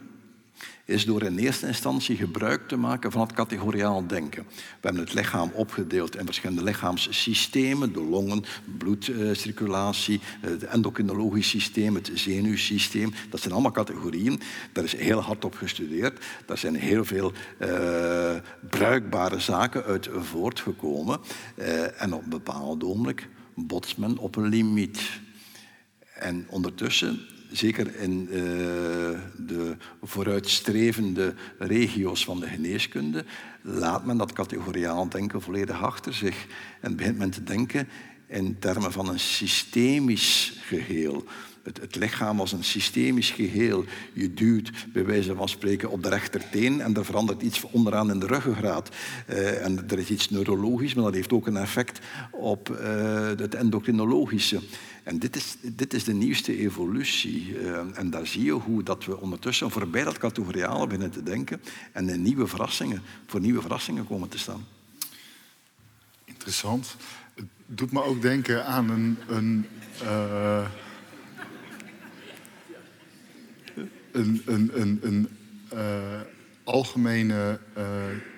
[0.86, 4.46] is door in eerste instantie gebruik te maken van het categoriaal denken.
[4.54, 8.44] We hebben het lichaam opgedeeld in verschillende lichaamssystemen, de longen,
[8.78, 13.12] bloedcirculatie, het endocrinologisch systeem, het zenuwsysteem.
[13.30, 14.40] Dat zijn allemaal categorieën.
[14.72, 16.24] Daar is heel hard op gestudeerd.
[16.46, 18.34] Daar zijn heel veel uh,
[18.70, 21.20] bruikbare zaken uit voortgekomen.
[21.54, 25.00] Uh, en op een bepaald ogenblik botst men op een limiet.
[26.14, 27.20] En ondertussen
[27.56, 28.38] zeker in uh,
[29.36, 33.24] de vooruitstrevende regio's van de geneeskunde,
[33.62, 36.46] laat men dat categoriaal denken volledig achter zich.
[36.80, 37.88] En begint men te denken
[38.26, 41.24] in termen van een systemisch geheel.
[41.74, 43.84] Het, lichaam als een systemisch geheel.
[44.12, 48.18] Je duwt bij wijze van spreken op de rechterteen en er verandert iets onderaan in
[48.18, 48.88] de ruggengraat.
[49.30, 52.00] Uh, en er is iets neurologisch, maar dat heeft ook een effect
[52.30, 52.78] op uh,
[53.26, 54.60] het endocrinologische.
[55.02, 57.48] En dit is, dit is de nieuwste evolutie.
[57.48, 61.60] Uh, en daar zie je hoe dat we ondertussen voorbij dat categoriale beginnen te denken
[61.92, 64.66] en nieuwe verrassingen, voor nieuwe verrassingen komen te staan.
[66.24, 66.96] Interessant.
[67.34, 69.66] Het doet me ook denken aan een, een,
[74.16, 75.28] een, een, een, een
[75.74, 76.20] uh,
[76.64, 77.58] algemene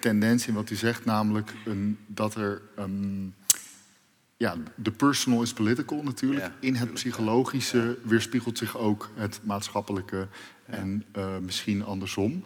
[0.00, 2.62] tendens in wat u zegt, namelijk een, dat er.
[2.78, 3.34] Um,
[4.36, 6.50] ja, de personal is political natuurlijk.
[6.60, 10.28] In het psychologische weerspiegelt zich ook het maatschappelijke
[10.64, 12.44] en uh, misschien andersom.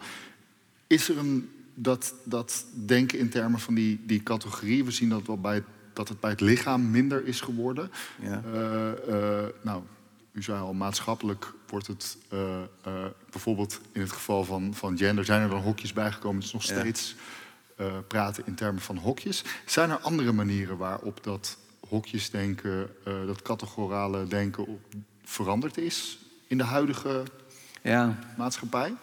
[0.87, 5.25] Is er een, dat, dat denken in termen van die, die categorie, we zien dat,
[5.25, 5.63] wel bij
[5.93, 7.91] dat het bij het lichaam minder is geworden.
[8.21, 8.43] Ja.
[8.53, 9.83] Uh, uh, nou,
[10.33, 12.17] u zei al, maatschappelijk wordt het
[13.31, 16.63] bijvoorbeeld in het geval van, van gender, zijn er dan hokjes bijgekomen, het is nog
[16.63, 17.15] steeds
[18.07, 19.43] praten in termen van hokjes.
[19.65, 21.57] Zijn er andere manieren waarop dat
[21.87, 24.79] hokjesdenken, dat categorale denken op,
[25.23, 27.23] veranderd is in de huidige
[27.81, 28.19] ja.
[28.37, 28.93] maatschappij?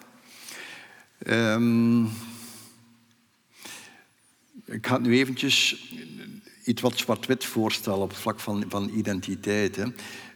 [1.26, 2.04] Um,
[4.64, 5.88] ik ga nu eventjes
[6.64, 9.76] iets wat zwart-wit voorstellen op het vlak van, van identiteit.
[9.76, 9.84] Hè.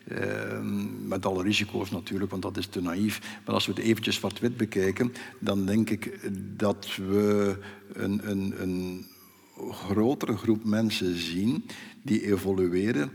[0.09, 3.21] Ehm, met alle risico's natuurlijk, want dat is te naïef.
[3.45, 7.57] Maar als we het eventjes zwart-wit bekijken, dan denk ik dat we
[7.93, 9.07] een, een, een
[9.71, 11.65] grotere groep mensen zien
[12.03, 13.11] die evolueren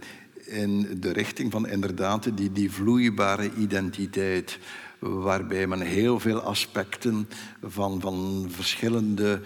[0.45, 4.59] in de richting van inderdaad die, die vloeibare identiteit,
[4.99, 7.27] waarbij men heel veel aspecten
[7.61, 9.41] van, van verschillende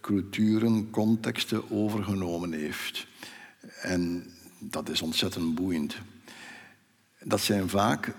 [0.00, 3.06] culturen, contexten overgenomen heeft.
[3.80, 4.24] En
[4.58, 5.96] dat is ontzettend boeiend.
[7.24, 8.14] Dat zijn vaak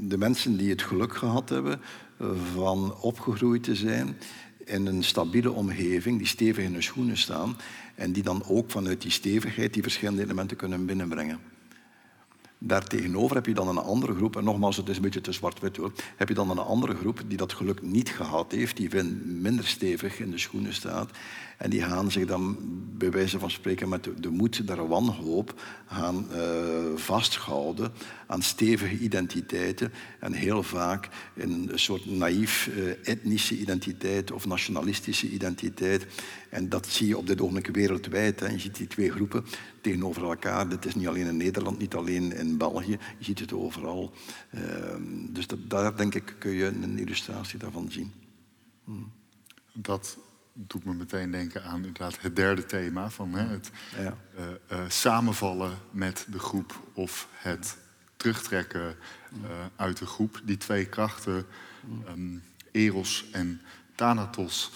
[0.00, 1.80] de mensen die het geluk gehad hebben
[2.54, 4.16] van opgegroeid te zijn
[4.64, 7.56] in een stabiele omgeving, die stevig in hun schoenen staan
[7.94, 11.38] en die dan ook vanuit die stevigheid die verschillende elementen kunnen binnenbrengen.
[12.58, 15.76] Daartegenover heb je dan een andere groep, en nogmaals, het is een beetje te zwart-wit
[15.76, 19.66] hoor, heb je dan een andere groep die dat geluk niet gehad heeft, die minder
[19.66, 21.10] stevig in de schoenen staat.
[21.64, 22.56] En die gaan zich dan,
[22.98, 27.92] bij wijze van spreken, met de, moed der wanhoop gaan uh, vasthouden
[28.26, 29.92] aan stevige identiteiten.
[30.20, 36.06] En heel vaak in een soort naïef uh, etnische identiteit of nationalistische identiteit.
[36.50, 38.40] En dat zie je op dit ogenblik wereldwijd.
[38.40, 39.44] Je ziet die twee groepen
[39.80, 40.68] tegenover elkaar.
[40.68, 42.98] Dit is niet alleen in Nederland, niet alleen in België.
[43.18, 44.12] Je ziet het overal.
[44.54, 44.60] Uh,
[45.30, 48.12] dus dat, daar denk ik kun je een illustratie daarvan zien.
[48.84, 49.12] Hmm.
[49.72, 50.18] Dat
[50.54, 54.16] doet me meteen denken aan inderdaad het derde thema van hè, het ja.
[54.38, 57.76] uh, uh, samenvallen met de groep of het
[58.16, 58.96] terugtrekken
[59.42, 60.40] uh, uit de groep.
[60.44, 61.46] Die twee krachten,
[62.08, 62.42] um,
[62.72, 63.60] Eros en
[63.94, 64.72] Thanatos.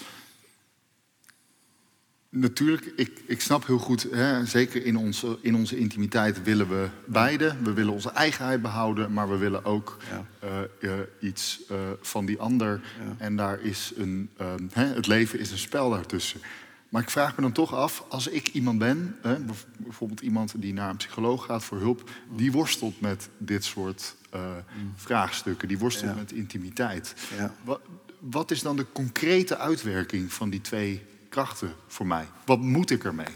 [2.31, 6.89] Natuurlijk, ik, ik snap heel goed, hè, zeker in onze, in onze intimiteit willen we
[7.05, 7.55] beide.
[7.63, 10.25] We willen onze eigenheid behouden, maar we willen ook ja.
[10.43, 12.81] uh, uh, iets uh, van die ander.
[12.99, 13.15] Ja.
[13.17, 14.29] En daar is een,
[14.71, 16.41] hè, het leven is een spel daartussen.
[16.89, 19.35] Maar ik vraag me dan toch af, als ik iemand ben, hè,
[19.77, 24.93] bijvoorbeeld iemand die naar een psycholoog gaat voor hulp, die worstelt met dit soort mm.
[24.95, 27.15] vraagstukken, die worstelt met intimiteit.
[27.63, 27.81] Wat,
[28.19, 32.27] wat is dan de concrete uitwerking van die twee krachten voor mij?
[32.45, 33.35] Wat moet ik ermee?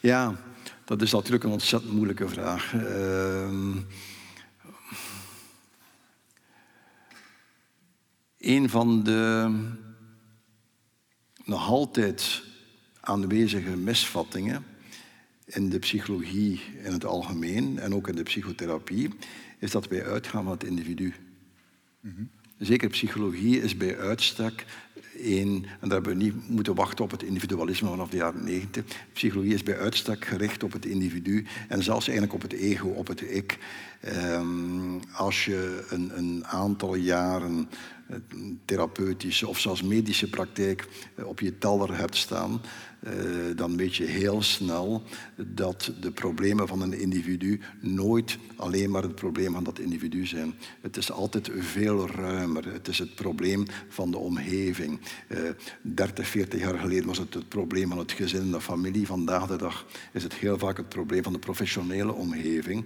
[0.00, 0.34] Ja,
[0.84, 2.72] dat is natuurlijk een ontzettend moeilijke vraag.
[2.72, 3.76] Uh,
[8.38, 9.52] een van de
[11.44, 12.42] nog altijd
[13.00, 14.64] aanwezige misvattingen
[15.44, 19.10] in de psychologie in het algemeen en ook in de psychotherapie
[19.58, 21.14] is dat wij uitgaan van het individu.
[22.00, 22.30] Mm -hmm.
[22.64, 24.64] Zeker psychologie is bij uitstek
[25.18, 28.84] een, en daar hebben we niet moeten wachten op het individualisme vanaf de jaren negentig.
[29.12, 33.06] Psychologie is bij uitstek gericht op het individu en zelfs eigenlijk op het ego, op
[33.06, 33.58] het ik.
[34.32, 37.68] Um, als je een, een aantal jaren
[38.64, 42.93] therapeutische of zelfs medische praktijk eh, op je teller hebt staan, eh,
[43.56, 45.02] dan weet je heel snel
[45.36, 50.54] dat de problemen van een individu nooit alleen maar het probleem van dat individu zijn.
[50.80, 52.72] Het is altijd veel ruimer.
[52.72, 55.00] Het is het probleem van de omgeving.
[55.82, 59.06] 30, eh, 40 jaar geleden was het het probleem van het gezin en de familie.
[59.06, 62.84] Vandaag de dag is het heel vaak het probleem van de professionele omgeving.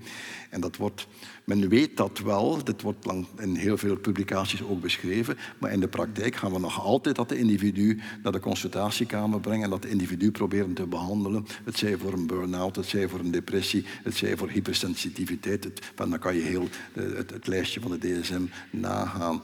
[0.50, 1.06] En dat wordt,
[1.49, 5.80] men weet dat wel, dit wordt lang in heel veel publicaties ook beschreven, maar in
[5.80, 10.30] de praktijk gaan we nog altijd dat individu naar de consultatiekamer brengen en dat individu
[10.30, 11.46] proberen te behandelen.
[11.64, 15.64] Het zij voor een burn-out, het zij voor een depressie, het zij voor hypersensitiviteit.
[15.64, 19.42] Het, dan kan je heel eh, het, het, lijstje van de DSM nagaan.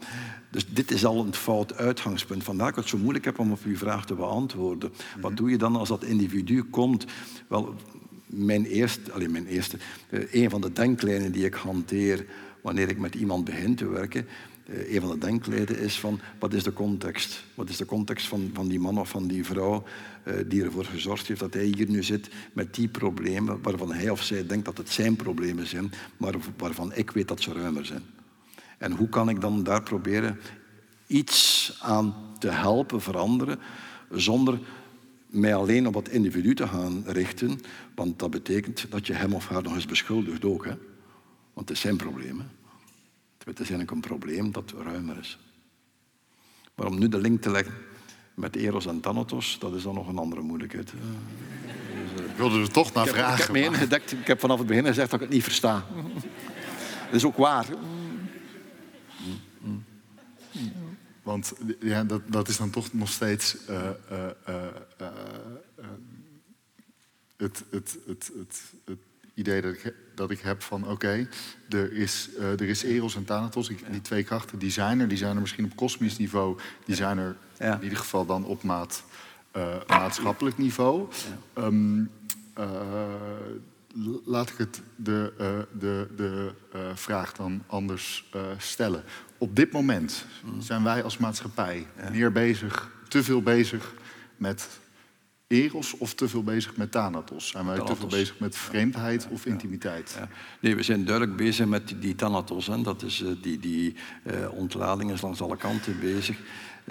[0.49, 2.43] Dus dit is al een fout uitgangspunt.
[2.43, 4.91] Vandaar dat ik het zo moeilijk heb om op uw vraag te beantwoorden.
[5.21, 5.39] Wat mhm.
[5.39, 7.05] doe je dan als dat individu komt?
[7.47, 7.75] Wel,
[8.35, 9.77] mijn eerste, alleen mijn eerste,
[10.09, 12.25] uh, een van de denklijnen die ik hanteer
[12.61, 14.27] wanneer ik met iemand begin te werken,
[14.65, 17.45] uh, een van de denklijnen is van wat is de context?
[17.53, 19.83] Wat is de context van, van die man of van die vrouw
[20.25, 24.09] uh, die ervoor gezorgd heeft dat hij hier nu zit met die problemen waarvan hij
[24.09, 27.85] of zij denkt dat het zijn problemen zijn, maar waarvan ik weet dat ze ruimer
[27.85, 28.03] zijn.
[28.77, 30.39] En hoe kan ik dan daar proberen
[31.07, 33.59] iets aan te helpen veranderen
[34.11, 34.59] zonder
[35.35, 37.59] mij alleen op het individu te gaan richten,
[37.95, 40.65] want dat betekent dat je hem of haar nog eens beschuldigt ook.
[40.65, 40.73] Hè?
[41.53, 42.39] Want het is zijn probleem.
[42.39, 42.45] Hè?
[43.45, 45.39] Het is eigenlijk een probleem dat ruimer is.
[46.75, 47.73] Maar om nu de link te leggen
[48.33, 50.93] met Eros en Thanatos, dat is dan nog een andere moeilijkheid.
[52.29, 53.33] Ik wilde er toch naar vragen.
[53.33, 55.85] Ik heb, me ingedekt, ik heb vanaf het begin gezegd dat ik het niet versta.
[57.05, 57.65] Dat is ook waar.
[61.25, 65.07] Want ja, dat, dat is dan toch nog steeds uh, uh, uh,
[67.37, 68.97] het, het, het, het, het
[69.33, 71.27] idee dat ik, dat ik heb van oké,
[71.69, 73.67] er, is, er is Eros en Thanatos.
[73.67, 75.07] Die twee krachten die zijn er.
[75.07, 76.59] Die zijn er misschien op kosmisch niveau.
[76.85, 79.03] Die zijn er in ieder geval dan op maat,
[79.87, 81.07] maatschappelijk niveau.
[81.57, 82.11] Um,
[84.25, 85.33] laat ik het de,
[85.79, 86.51] de, de
[86.95, 89.03] vraag dan anders stellen.
[89.37, 90.25] Op dit moment
[90.59, 93.93] zijn wij als maatschappij meer bezig, te veel bezig
[94.37, 94.67] met
[95.47, 97.47] eros of te veel bezig met thanatos?
[97.47, 100.19] Zijn wij te veel bezig met vreemdheid of intimiteit?
[100.59, 102.67] Nee, we zijn duidelijk bezig met die thanatos.
[102.67, 102.81] Hè.
[102.81, 106.37] Dat is uh, die, die uh, ontlading is langs alle kanten bezig.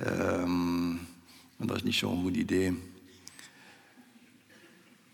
[0.07, 0.90] Um,
[1.59, 2.92] en dat is niet zo'n goed idee.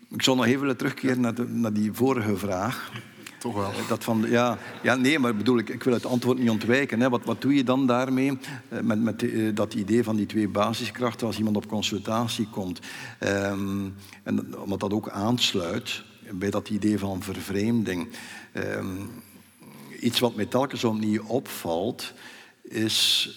[0.09, 2.91] Ik zal nog even willen terugkeren naar, de, naar die vorige vraag.
[3.41, 3.71] Toch wel.
[3.87, 6.99] Dat van, ja, ja, nee, maar bedoel, ik, ik wil het antwoord niet ontwijken.
[6.99, 7.09] Hè.
[7.09, 8.37] Wat, wat doe je dan daarmee?
[8.69, 12.79] Eh, met, met eh, dat idee van die twee basiskrachten als iemand op consultatie komt.
[13.19, 18.07] Um, en omdat dat ook aansluit bij dat idee van vervreemding.
[18.53, 19.09] Um,
[19.99, 22.13] iets wat mij telkens opnieuw opvalt,
[22.61, 23.29] is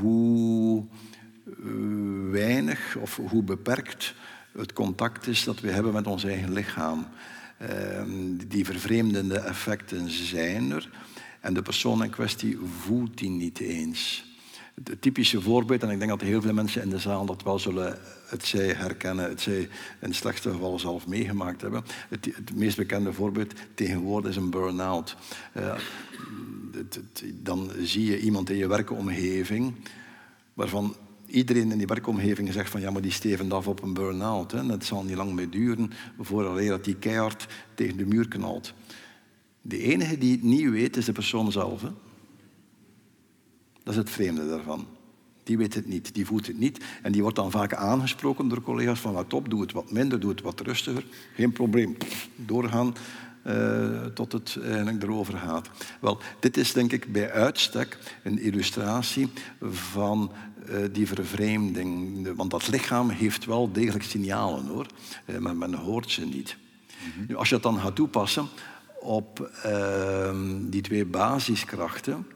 [0.00, 0.84] hoe
[2.30, 4.14] weinig of hoe beperkt
[4.58, 7.06] het contact is dat we hebben met ons eigen lichaam.
[7.68, 10.90] Ehm, die vervreemdende effecten zijn er.
[11.40, 14.30] En de persoon in kwestie voelt die niet eens.
[14.84, 17.58] Het typische voorbeeld, en ik denk dat heel veel mensen in de zaal dat wel
[17.58, 21.84] zullen het zij herkennen, het zij in het slechtste geval zelf meegemaakt hebben.
[22.08, 25.16] Het, meest bekende voorbeeld tegenwoordig is een burn-out.
[25.56, 25.74] Uh,
[27.34, 29.74] dan zie je iemand in je werkomgeving
[30.54, 30.96] waarvan
[31.32, 34.50] iedereen in die werkomgeving zegt van ja, maar die stevend af op een burn-out.
[34.50, 38.74] Dat zal niet lang meer duren voordat dat die keihard tegen de muur knalt.
[39.62, 41.82] De enige die het niet weet is de persoon zelf.
[41.82, 41.88] Hè?
[43.82, 44.86] Dat is het vreemde daarvan.
[45.42, 46.84] Die weet het niet, die voelt het niet.
[47.02, 50.20] En die wordt dan vaak aangesproken door collega's van wat op, doe het wat minder,
[50.20, 51.04] doe het wat rustiger.
[51.34, 51.96] Geen probleem,
[52.36, 52.94] doorgaan
[54.14, 55.68] tot het eigenlijk erover gaat.
[56.00, 59.30] Wel, dit is denk ik bij uitstek een illustratie
[59.70, 60.32] van
[60.68, 62.28] uh, die vervreemding.
[62.36, 64.86] Want dat lichaam heeft wel degelijk signalen hoor,
[65.26, 66.56] uh, maar men hoort ze niet.
[66.56, 67.24] Mm -hmm.
[67.28, 68.48] nu, als je het dan gaat toepassen
[69.00, 72.26] op ehm, die twee basiskrachten,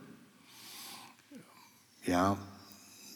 [2.00, 2.36] ja,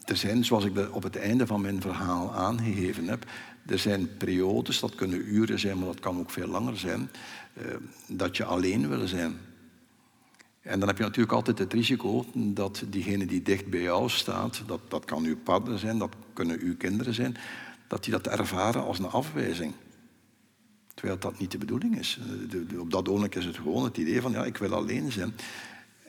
[0.05, 3.25] er zijn, zoals ik op het einde van mijn verhaal aangegeven heb,
[3.71, 7.11] er zijn periodes, dat kunnen uren zijn, maar dat kan ook veel langer zijn,
[7.53, 7.65] eh,
[8.07, 9.39] dat je alleen wil zijn.
[10.61, 14.63] En dan heb je natuurlijk altijd het risico dat diegene die dicht bij jou staat,
[14.67, 17.37] dat, dat kan uw partner zijn, dat kunnen uw kinderen zijn,
[17.87, 19.73] dat die dat ervaren als een afwijzing.
[20.95, 22.19] Terwijl dat niet de bedoeling is.
[22.71, 25.35] Eh, op dat ogenblik is het gewoon het idee van, ja, ik wil alleen zijn.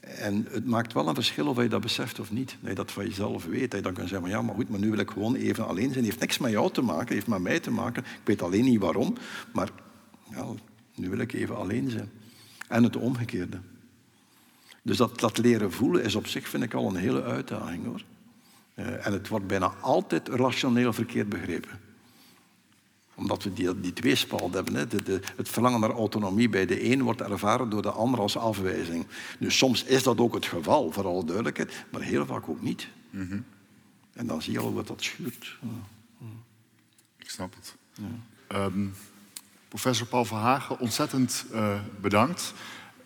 [0.01, 2.57] En het maakt wel een verschil of je dat beseft of niet.
[2.59, 3.71] Dat je dat van jezelf weet.
[3.71, 5.83] Dat je dan kan zeggen, ja, maar goed, maar nu wil ik gewoon even alleen
[5.83, 5.95] zijn.
[5.95, 8.03] Het heeft niks met jou te maken, het heeft met mij te maken.
[8.03, 9.15] Ik weet alleen niet waarom,
[9.53, 9.69] maar
[10.31, 10.45] ja,
[10.95, 12.09] nu wil ik even alleen zijn.
[12.67, 13.59] En het omgekeerde.
[14.81, 17.85] Dus dat, dat leren voelen is op zich, vind ik, al een hele uitdaging.
[17.85, 18.03] hoor.
[18.75, 21.80] Uh, en het wordt bijna altijd rationeel verkeerd begrepen
[23.21, 24.73] omdat we die, die tweespalt hebben.
[24.73, 24.87] Hè.
[24.87, 28.37] De, de, het verlangen naar autonomie bij de een wordt ervaren door de ander als
[28.37, 29.07] afwijzing.
[29.39, 32.87] Nu, soms is dat ook het geval, voor alle duidelijkheid, maar heel vaak ook niet.
[33.09, 33.45] Mm -hmm.
[34.13, 35.57] En dan zie je al wat dat schuurt.
[35.61, 35.67] Ja.
[37.17, 37.75] Ik snap het.
[37.93, 38.65] Ja.
[38.65, 38.93] Um,
[39.67, 42.53] professor Paul Verhagen, ontzettend uh, bedankt.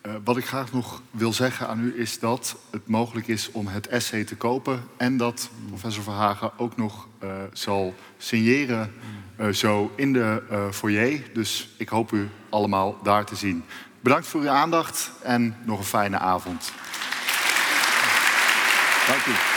[0.06, 3.66] Uh, wat ik graag nog wil zeggen aan u is dat het mogelijk is om
[3.66, 8.92] het essay te kopen en dat professor Verhagen ook nog uh, zal signeren
[9.40, 10.42] uh, zo in de
[10.72, 11.22] foyer.
[11.32, 13.64] Dus ik hoop u allemaal daar te zien.
[14.00, 16.72] Bedankt voor uw aandacht en nog een fijne avond.
[19.06, 19.55] Dank u.